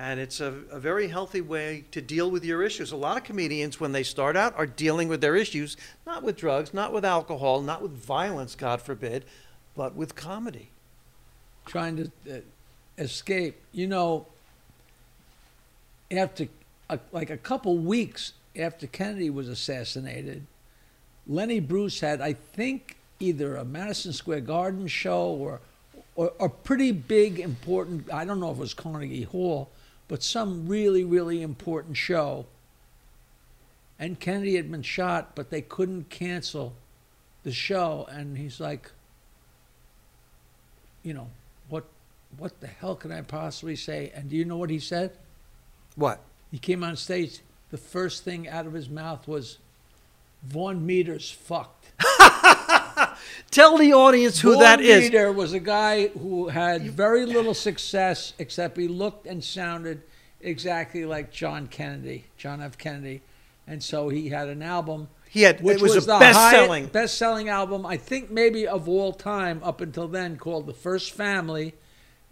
And 0.01 0.19
it's 0.19 0.41
a, 0.41 0.55
a 0.71 0.81
very 0.81 1.09
healthy 1.09 1.43
way 1.43 1.85
to 1.91 2.01
deal 2.01 2.31
with 2.31 2.43
your 2.43 2.63
issues. 2.63 2.91
A 2.91 2.97
lot 2.97 3.19
of 3.19 3.25
comedians, 3.25 3.79
when 3.79 3.93
they 3.93 4.03
start 4.03 4.35
out, 4.35 4.57
are 4.57 4.67
dealing 4.67 5.09
with 5.09 5.21
their 5.21 5.37
issues, 5.37 5.77
not 6.07 6.23
with 6.23 6.39
drugs, 6.39 6.73
not 6.73 6.91
with 6.95 7.05
alcohol, 7.05 7.61
not 7.61 7.83
with 7.83 7.93
violence, 7.93 8.55
God 8.55 8.81
forbid, 8.81 9.27
but 9.77 9.95
with 9.95 10.15
comedy. 10.15 10.71
trying 11.67 11.97
to 11.97 12.11
uh, 12.31 12.41
escape. 12.99 13.57
You 13.73 13.87
know, 13.87 14.27
after 16.11 16.49
a, 16.89 16.99
like 17.13 17.31
a 17.31 17.37
couple 17.37 17.77
weeks 17.77 18.33
after 18.59 18.87
Kennedy 18.87 19.31
was 19.31 19.49
assassinated, 19.49 20.47
Lenny 21.27 21.61
Bruce 21.61 22.01
had, 22.01 22.21
I 22.21 22.33
think, 22.33 22.97
either 23.21 23.57
a 23.57 23.65
Madison 23.65 24.13
Square 24.13 24.41
Garden 24.43 24.89
show 24.89 25.27
or, 25.27 25.61
or 26.17 26.33
a 26.41 26.49
pretty 26.49 26.93
big, 26.93 27.39
important. 27.39 28.13
I 28.13 28.25
don't 28.25 28.41
know 28.41 28.51
if 28.51 28.57
it 28.57 28.61
was 28.61 28.75
Carnegie 28.75 29.23
Hall, 29.23 29.71
but 30.11 30.25
some 30.25 30.67
really, 30.67 31.05
really 31.05 31.41
important 31.41 31.97
show. 31.97 32.45
And 33.97 34.19
Kennedy 34.19 34.57
had 34.57 34.69
been 34.69 34.83
shot, 34.83 35.37
but 35.37 35.51
they 35.51 35.63
couldn't 35.63 36.11
cancel 36.11 36.73
the 37.45 37.53
show. 37.53 38.09
And 38.11 38.37
he's 38.37 38.59
like, 38.59 38.91
you 41.05 41.15
know, 41.15 41.29
what 41.69 41.85
what 42.39 42.59
the 42.61 42.67
hell 42.67 42.97
can 42.97 43.13
I 43.13 43.23
possibly 43.23 43.77
say? 43.77 44.11
And 44.13 44.29
do 44.29 44.37
you 44.37 44.45
know 44.45 44.57
what 44.57 44.69
he 44.69 44.81
said? 44.81 45.13
What? 45.95 46.21
He 46.51 46.59
came 46.59 46.83
on 46.83 46.97
stage. 46.97 47.39
The 47.71 47.79
first 47.79 48.25
thing 48.25 48.49
out 48.49 48.67
of 48.67 48.73
his 48.73 48.89
mouth 48.89 49.29
was, 49.29 49.59
"Vaughn 50.43 50.85
Meader's 50.85 51.31
fucked." 51.31 51.80
Tell 53.51 53.77
the 53.79 53.93
audience 53.93 54.41
who 54.41 54.53
Vaughn 54.53 54.63
that 54.63 54.81
is. 54.81 55.05
Meader 55.05 55.33
was 55.33 55.53
a 55.53 55.61
guy 55.61 56.09
who 56.09 56.49
had 56.49 56.91
very 56.91 57.27
little 57.27 57.55
success, 57.55 58.33
except 58.39 58.77
he 58.77 58.89
looked 58.89 59.27
and 59.27 59.43
sounded 59.43 60.03
exactly 60.41 61.05
like 61.05 61.31
John 61.33 61.67
Kennedy, 61.67 62.27
John 62.37 62.61
F. 62.63 62.79
Kennedy, 62.79 63.23
and 63.67 63.83
so 63.83 64.09
he 64.09 64.29
had 64.29 64.49
an 64.49 64.63
album. 64.63 65.09
He 65.29 65.43
had 65.43 65.63
which 65.63 65.77
it 65.77 65.83
was, 65.83 66.07
the 66.07 66.17
a 66.17 66.19
best-selling. 66.19 66.87
best 66.87 67.17
selling 67.17 67.49
album, 67.49 67.87
I 67.87 67.97
think 67.97 68.31
maybe 68.31 68.67
of 68.67 68.89
all 68.89 69.13
time 69.13 69.61
up 69.63 69.81
until 69.81 70.09
then, 70.09 70.37
called 70.37 70.67
The 70.67 70.75
First 70.75 71.13
Family, 71.13 71.75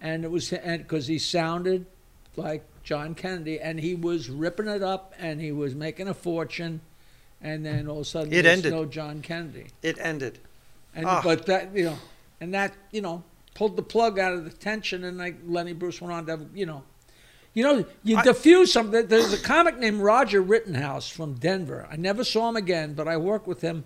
and 0.00 0.24
it 0.24 0.30
was 0.30 0.50
because 0.50 1.06
he 1.06 1.18
sounded 1.18 1.86
like 2.36 2.64
John 2.82 3.14
Kennedy, 3.14 3.60
and 3.60 3.78
he 3.78 3.94
was 3.94 4.28
ripping 4.30 4.66
it 4.68 4.82
up, 4.82 5.14
and 5.18 5.40
he 5.40 5.52
was 5.52 5.74
making 5.74 6.08
a 6.08 6.14
fortune, 6.14 6.80
and 7.40 7.64
then 7.64 7.86
all 7.88 7.96
of 7.96 8.02
a 8.02 8.04
sudden 8.04 8.32
It 8.32 8.46
ended. 8.46 8.72
no 8.72 8.84
John 8.84 9.22
Kennedy, 9.22 9.66
It 9.82 9.98
ended. 10.00 10.40
And 10.98 11.06
Ah. 11.06 11.20
but 11.24 11.46
that 11.46 11.74
you 11.74 11.84
know, 11.84 11.98
and 12.40 12.52
that 12.52 12.74
you 12.90 13.00
know 13.00 13.22
pulled 13.54 13.76
the 13.76 13.82
plug 13.82 14.18
out 14.18 14.32
of 14.34 14.44
the 14.44 14.50
tension, 14.50 15.04
and 15.04 15.16
like 15.16 15.36
Lenny 15.46 15.72
Bruce 15.72 16.00
went 16.00 16.12
on 16.12 16.26
to 16.26 16.32
have, 16.32 16.46
you 16.54 16.66
know. 16.66 16.82
You 17.54 17.64
know, 17.64 17.84
you 18.04 18.16
I- 18.16 18.22
diffuse 18.22 18.72
something. 18.72 19.06
There's 19.08 19.32
a 19.32 19.38
comic 19.38 19.78
named 19.78 20.00
Roger 20.00 20.40
Rittenhouse 20.42 21.08
from 21.08 21.34
Denver. 21.34 21.88
I 21.90 21.96
never 21.96 22.22
saw 22.22 22.48
him 22.50 22.56
again, 22.56 22.92
but 22.94 23.08
I 23.08 23.16
worked 23.16 23.48
with 23.48 23.62
him 23.62 23.84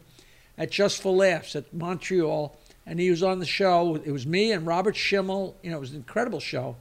at 0.59 0.71
Just 0.71 1.01
for 1.01 1.15
Laughs 1.15 1.57
at 1.57 1.73
Montreal, 1.73 2.55
and 2.85 3.01
he 3.01 3.09
was 3.09 3.23
on 3.23 3.39
the 3.39 3.47
show. 3.47 3.95
It 4.05 4.11
was 4.11 4.27
me 4.27 4.53
and 4.53 4.67
Robert 4.67 4.95
Schimmel. 4.97 5.57
You 5.63 5.71
know, 5.71 5.79
it 5.79 5.81
was 5.81 5.91
an 5.93 5.97
incredible 5.99 6.41
show. 6.41 6.77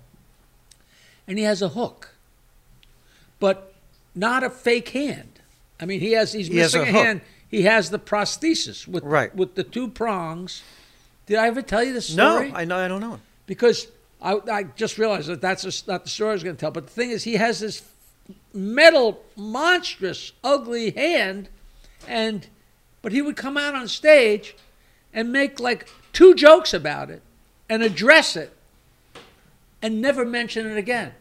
And 1.27 1.37
he 1.37 1.45
has 1.45 1.61
a 1.61 1.69
hook, 1.69 2.15
but 3.39 3.73
not 4.15 4.43
a 4.43 4.49
fake 4.49 4.89
hand. 4.89 5.39
I 5.79 5.85
mean, 5.85 5.99
he 6.01 6.11
has 6.13 6.33
he's 6.33 6.47
He 6.47 6.57
has 6.57 6.73
missing 6.75 6.93
a 6.93 6.99
a, 6.99 7.03
hand. 7.03 7.21
He 7.51 7.63
has 7.63 7.89
the 7.89 7.99
prosthesis 7.99 8.87
with 8.87 9.03
Right. 9.03 9.35
with 9.35 9.55
the 9.55 9.63
two 9.63 9.89
prongs. 9.89 10.63
Did 11.25 11.37
I 11.37 11.47
ever 11.47 11.61
tell 11.61 11.83
you 11.83 11.93
this 11.93 12.07
story? 12.07 12.49
No. 12.49 12.55
I 12.57 12.63
know. 12.65 12.77
I 12.77 12.87
don't 12.87 13.01
know. 13.01 13.19
because 13.45 13.87
I, 14.21 14.39
I 14.51 14.63
just 14.63 14.97
realized 14.97 15.27
that 15.27 15.41
that's 15.41 15.63
just 15.63 15.87
not 15.87 16.03
the 16.03 16.09
story 16.09 16.29
I 16.31 16.33
was 16.33 16.43
going 16.43 16.55
to 16.55 16.59
tell. 16.59 16.71
But 16.71 16.85
the 16.87 16.93
thing 16.93 17.09
is, 17.11 17.23
he 17.25 17.35
has 17.35 17.59
this 17.59 17.83
metal, 18.53 19.21
monstrous, 19.35 20.31
ugly 20.43 20.91
hand, 20.91 21.49
and 22.07 22.47
but 23.01 23.11
he 23.11 23.21
would 23.21 23.35
come 23.35 23.57
out 23.57 23.75
on 23.75 23.87
stage 23.87 24.55
and 25.13 25.31
make 25.31 25.59
like 25.59 25.89
two 26.13 26.33
jokes 26.35 26.73
about 26.73 27.09
it 27.09 27.21
and 27.69 27.81
address 27.83 28.35
it 28.35 28.55
and 29.81 30.01
never 30.01 30.23
mention 30.23 30.65
it 30.67 30.77
again. 30.77 31.13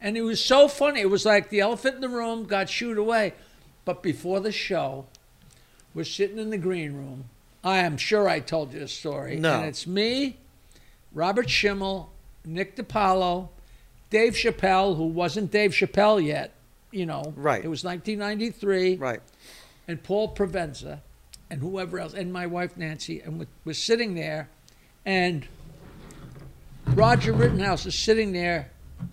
And 0.00 0.16
it 0.16 0.22
was 0.22 0.42
so 0.44 0.66
funny. 0.66 1.00
It 1.00 1.10
was 1.10 1.24
like 1.24 1.50
the 1.50 1.60
elephant 1.60 1.96
in 1.96 2.00
the 2.00 2.08
room 2.08 2.44
got 2.44 2.68
shooed 2.68 2.98
away. 2.98 3.34
But 3.84 4.02
before 4.02 4.40
the 4.40 4.52
show, 4.52 5.06
we're 5.94 6.04
sitting 6.04 6.38
in 6.38 6.50
the 6.50 6.58
green 6.58 6.94
room. 6.94 7.24
I 7.62 7.78
am 7.78 7.96
sure 7.96 8.28
I 8.28 8.40
told 8.40 8.72
you 8.72 8.80
the 8.80 8.88
story. 8.88 9.36
No. 9.36 9.58
And 9.60 9.66
it's 9.66 9.86
me, 9.86 10.36
Robert 11.12 11.48
Schimmel, 11.48 12.10
Nick 12.44 12.76
DiPaolo, 12.76 13.48
Dave 14.10 14.34
Chappelle, 14.34 14.96
who 14.96 15.04
wasn't 15.06 15.50
Dave 15.50 15.70
Chappelle 15.72 16.22
yet, 16.24 16.52
you 16.90 17.06
know. 17.06 17.32
Right. 17.36 17.64
It 17.64 17.68
was 17.68 17.82
1993 17.84 18.96
Right. 18.96 19.20
and 19.88 20.02
Paul 20.02 20.34
Provenza 20.34 21.00
and 21.50 21.60
whoever 21.60 21.98
else, 21.98 22.14
and 22.14 22.32
my 22.32 22.46
wife 22.46 22.76
Nancy, 22.76 23.20
and 23.20 23.38
we're, 23.38 23.46
we're 23.64 23.72
sitting 23.74 24.14
there, 24.14 24.48
and 25.06 25.46
Roger 26.88 27.32
Rittenhouse 27.32 27.86
is 27.86 27.94
sitting 27.94 28.32
there, 28.32 28.70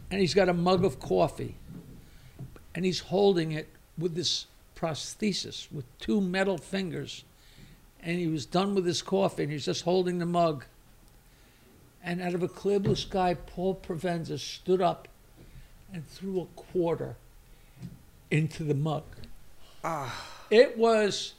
and 0.09 0.19
he's 0.19 0.33
got 0.33 0.49
a 0.49 0.53
mug 0.53 0.83
of 0.83 0.99
coffee, 0.99 1.55
and 2.75 2.83
he's 2.85 2.99
holding 2.99 3.51
it 3.51 3.67
with 3.97 4.15
this 4.15 4.47
prosthesis 4.81 5.71
with 5.71 5.85
two 5.99 6.19
metal 6.19 6.57
fingers, 6.57 7.23
and 8.01 8.17
he 8.17 8.27
was 8.27 8.45
done 8.45 8.73
with 8.73 8.85
his 8.85 9.01
coffee, 9.01 9.43
and 9.43 9.51
he's 9.51 9.65
just 9.65 9.83
holding 9.83 10.19
the 10.19 10.25
mug. 10.25 10.65
And 12.03 12.21
out 12.21 12.33
of 12.33 12.41
a 12.41 12.47
clear 12.47 12.79
blue 12.79 12.95
sky, 12.95 13.35
Paul 13.35 13.75
Provenza 13.75 14.39
stood 14.39 14.81
up 14.81 15.07
and 15.93 16.07
threw 16.07 16.41
a 16.41 16.45
quarter 16.59 17.15
into 18.31 18.63
the 18.63 18.73
mug. 18.73 19.03
Ah. 19.83 20.27
It 20.49 20.77
was 20.77 21.33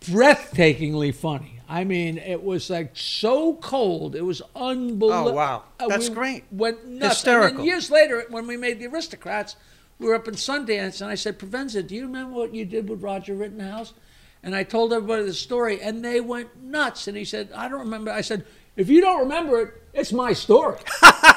breathtakingly 0.00 1.14
funny. 1.14 1.60
I 1.68 1.84
mean, 1.84 2.18
it 2.18 2.44
was 2.44 2.70
like 2.70 2.90
so 2.94 3.54
cold. 3.54 4.14
It 4.14 4.22
was 4.22 4.42
unbelievable. 4.54 5.30
Oh, 5.30 5.32
wow. 5.32 5.62
That's 5.88 6.08
great. 6.08 6.44
Went 6.52 6.86
nuts. 6.86 7.16
Hysterical. 7.16 7.48
And 7.48 7.58
then 7.58 7.66
years 7.66 7.90
later, 7.90 8.24
when 8.28 8.46
we 8.46 8.56
made 8.56 8.78
the 8.78 8.86
Aristocrats, 8.86 9.56
we 10.04 10.10
were 10.10 10.16
up 10.16 10.28
in 10.28 10.34
Sundance, 10.34 11.00
and 11.00 11.10
I 11.10 11.14
said, 11.14 11.38
Provenza, 11.38 11.84
do 11.84 11.94
you 11.94 12.02
remember 12.02 12.36
what 12.36 12.54
you 12.54 12.66
did 12.66 12.90
with 12.90 13.02
Roger 13.02 13.34
Rittenhouse? 13.34 13.94
And 14.42 14.54
I 14.54 14.62
told 14.62 14.92
everybody 14.92 15.24
the 15.24 15.32
story, 15.32 15.80
and 15.80 16.04
they 16.04 16.20
went 16.20 16.62
nuts. 16.62 17.08
And 17.08 17.16
he 17.16 17.24
said, 17.24 17.48
I 17.54 17.68
don't 17.68 17.80
remember. 17.80 18.10
I 18.10 18.20
said, 18.20 18.44
if 18.76 18.90
you 18.90 19.00
don't 19.00 19.20
remember 19.20 19.62
it, 19.62 19.82
it's 19.94 20.12
my 20.12 20.34
story. 20.34 20.78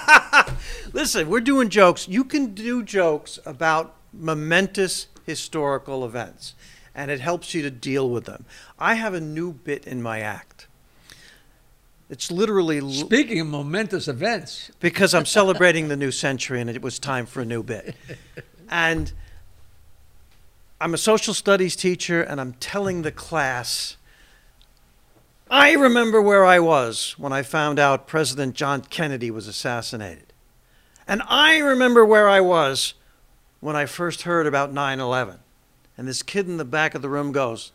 Listen, 0.93 1.29
we're 1.29 1.39
doing 1.39 1.69
jokes. 1.69 2.09
You 2.09 2.25
can 2.25 2.53
do 2.53 2.83
jokes 2.83 3.39
about 3.45 3.95
momentous 4.11 5.07
historical 5.25 6.03
events, 6.03 6.53
and 6.93 7.09
it 7.09 7.21
helps 7.21 7.53
you 7.53 7.61
to 7.61 7.71
deal 7.71 8.09
with 8.09 8.25
them. 8.25 8.43
I 8.77 8.95
have 8.95 9.13
a 9.13 9.21
new 9.21 9.53
bit 9.53 9.87
in 9.87 10.01
my 10.01 10.19
act. 10.19 10.67
It's 12.09 12.31
literally 12.31 12.79
Speaking 12.91 13.39
of 13.39 13.47
momentous 13.47 14.07
events, 14.07 14.71
because 14.79 15.13
I'm 15.13 15.25
celebrating 15.25 15.87
the 15.87 15.97
new 15.97 16.11
century 16.11 16.61
and 16.61 16.69
it 16.69 16.81
was 16.81 16.99
time 16.99 17.25
for 17.25 17.41
a 17.41 17.45
new 17.45 17.63
bit. 17.63 17.95
And 18.69 19.11
I'm 20.79 20.93
a 20.93 20.97
social 20.97 21.33
studies 21.33 21.75
teacher 21.75 22.21
and 22.21 22.39
I'm 22.39 22.53
telling 22.53 23.01
the 23.01 23.11
class, 23.11 23.97
I 25.49 25.73
remember 25.73 26.21
where 26.21 26.45
I 26.45 26.59
was 26.59 27.15
when 27.17 27.31
I 27.31 27.41
found 27.41 27.79
out 27.79 28.07
President 28.07 28.53
John 28.53 28.81
Kennedy 28.81 29.31
was 29.31 29.47
assassinated. 29.47 30.33
And 31.07 31.21
I 31.27 31.57
remember 31.59 32.05
where 32.05 32.27
I 32.27 32.41
was 32.41 32.93
when 33.59 33.75
I 33.75 33.85
first 33.85 34.23
heard 34.23 34.45
about 34.45 34.73
9 34.73 34.99
11. 34.99 35.39
And 35.97 36.07
this 36.07 36.21
kid 36.21 36.47
in 36.47 36.57
the 36.57 36.65
back 36.65 36.93
of 36.93 37.01
the 37.01 37.09
room 37.09 37.31
goes, 37.31 37.71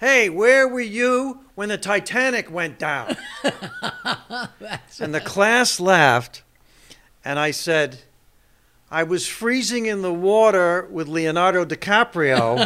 Hey, 0.00 0.28
where 0.28 0.66
were 0.66 0.80
you 0.80 1.40
when 1.54 1.68
the 1.68 1.78
Titanic 1.78 2.50
went 2.50 2.78
down? 2.78 3.16
and 5.00 5.14
the 5.14 5.20
class 5.20 5.80
laughed, 5.80 6.42
and 7.24 7.38
I 7.38 7.50
said, 7.50 8.00
I 8.90 9.02
was 9.02 9.26
freezing 9.26 9.86
in 9.86 10.00
the 10.02 10.12
water 10.12 10.88
with 10.90 11.08
Leonardo 11.08 11.64
DiCaprio 11.64 12.56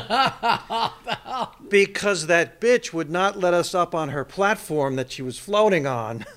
because 1.68 2.26
that 2.28 2.60
bitch 2.60 2.92
would 2.92 3.10
not 3.10 3.38
let 3.38 3.54
us 3.54 3.74
up 3.74 3.94
on 3.94 4.10
her 4.10 4.24
platform 4.24 4.96
that 4.96 5.10
she 5.10 5.22
was 5.22 5.38
floating 5.38 5.86
on. 5.86 6.24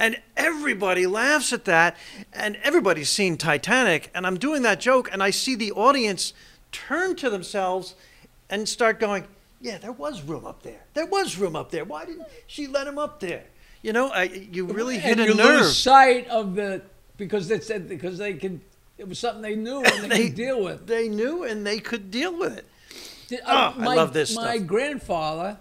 And 0.00 0.16
everybody 0.36 1.08
laughs 1.08 1.52
at 1.52 1.64
that, 1.64 1.96
and 2.32 2.54
everybody's 2.62 3.08
seen 3.10 3.36
Titanic, 3.36 4.12
and 4.14 4.28
I'm 4.28 4.38
doing 4.38 4.62
that 4.62 4.78
joke, 4.78 5.08
and 5.12 5.20
I 5.20 5.30
see 5.30 5.56
the 5.56 5.72
audience 5.72 6.32
turn 6.70 7.16
to 7.16 7.28
themselves 7.28 7.96
and 8.48 8.68
start 8.68 9.00
going, 9.00 9.26
Yeah, 9.60 9.78
there 9.78 9.90
was 9.90 10.22
room 10.22 10.46
up 10.46 10.62
there. 10.62 10.82
There 10.94 11.06
was 11.06 11.36
room 11.36 11.56
up 11.56 11.72
there. 11.72 11.84
Why 11.84 12.04
didn't 12.04 12.28
she 12.46 12.68
let 12.68 12.86
him 12.86 12.96
up 12.96 13.18
there? 13.18 13.42
You 13.82 13.92
know, 13.92 14.10
I, 14.10 14.22
you 14.22 14.66
really 14.66 14.98
hit 14.98 15.18
and 15.18 15.20
a 15.20 15.24
you 15.32 15.34
nerve. 15.34 15.62
lose 15.62 15.76
sight 15.76 16.28
of 16.28 16.54
the 16.54 16.82
because 17.16 17.48
they 17.48 17.58
said 17.58 17.88
because 17.88 18.18
they 18.18 18.34
can. 18.34 18.60
It 18.98 19.08
was 19.08 19.18
something 19.18 19.42
they 19.42 19.54
knew 19.54 19.82
and 19.82 20.10
they, 20.10 20.24
could 20.28 20.34
deal 20.34 20.62
with. 20.62 20.86
They 20.86 21.08
knew 21.08 21.44
and 21.44 21.64
they 21.66 21.78
could 21.78 22.10
deal 22.10 22.36
with 22.36 22.58
it. 22.58 22.66
Did- 23.28 23.40
Oh, 23.46 23.50
uh, 23.50 23.72
ah, 23.76 23.80
I 23.80 23.94
love 23.94 24.12
this 24.12 24.34
My 24.34 24.56
stuff. 24.56 24.66
grandfather 24.66 25.56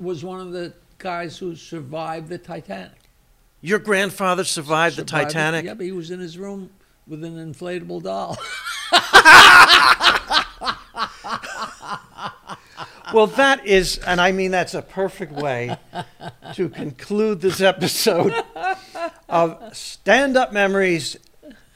was 0.00 0.24
one 0.24 0.40
of 0.40 0.52
the 0.52 0.72
guys 0.98 1.36
who 1.38 1.54
survived 1.54 2.28
the 2.28 2.38
Titanic. 2.38 2.92
Your 3.60 3.78
grandfather 3.80 4.44
survived, 4.44 4.96
the 4.96 5.00
Survived 5.06 5.30
it. 5.30 5.34
Titanic. 5.34 5.64
Yeah, 5.66 5.74
but 5.74 5.84
he 5.84 5.92
was 5.92 6.10
in 6.10 6.20
his 6.20 6.38
room 6.38 6.70
with 7.06 7.22
an 7.24 7.34
inflatable 7.52 8.02
doll. 8.02 8.38
Well, 13.12 13.26
that 13.28 13.66
is, 13.66 13.96
and 13.98 14.20
I 14.20 14.32
mean 14.32 14.50
that's 14.50 14.74
a 14.74 14.82
perfect 14.82 15.32
way 15.32 15.76
to 16.54 16.68
conclude 16.68 17.40
this 17.40 17.62
episode 17.62 18.34
of 19.30 19.74
Stand 19.74 20.36
Up 20.36 20.52
Memories. 20.52 21.16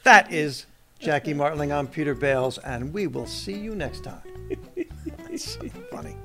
That 0.03 0.33
is 0.33 0.65
Jackie 0.99 1.33
Martling. 1.33 1.71
I'm 1.71 1.87
Peter 1.87 2.13
Bales, 2.13 2.57
and 2.57 2.93
we 2.93 3.07
will 3.07 3.25
see 3.25 3.57
you 3.57 3.73
next 3.73 4.03
time. 4.03 4.21
That's 5.29 5.53
so 5.53 5.61
funny. 5.89 6.17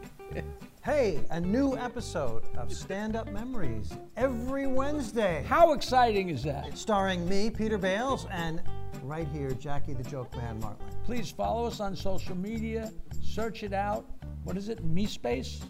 Hey, 0.83 1.21
a 1.31 1.41
new 1.41 1.77
episode 1.77 2.43
of 2.57 2.73
Stand 2.73 3.15
Up 3.15 3.31
Memories 3.31 3.93
every 4.17 4.67
Wednesday. 4.67 5.45
How 5.47 5.75
exciting 5.75 6.29
is 6.29 6.43
that? 6.43 6.77
Starring 6.77 7.29
me, 7.29 7.51
Peter 7.51 7.79
Bales, 7.79 8.27
and 8.33 8.61
right 9.05 9.29
here, 9.29 9.53
Jackie 9.53 9.95
the 9.95 10.03
Joke 10.03 10.35
Man 10.37 10.59
Martling. 10.59 10.89
Please 11.05 11.31
follow 11.31 11.65
us 11.65 11.79
on 11.79 11.95
social 11.95 12.37
media. 12.37 12.91
Search 13.23 13.63
it 13.63 13.73
out. 13.73 14.07
What 14.43 14.57
is 14.57 14.71
it? 14.71 14.83
Me 14.83 15.07
space? 15.07 15.61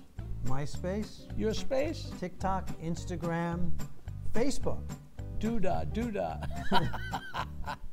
MySpace, 0.46 1.26
Your 1.36 1.52
space? 1.52 2.10
TikTok, 2.18 2.68
Instagram, 2.80 3.70
Facebook. 4.32 4.80
Doodah, 5.40 5.92
doodah. 5.92 7.76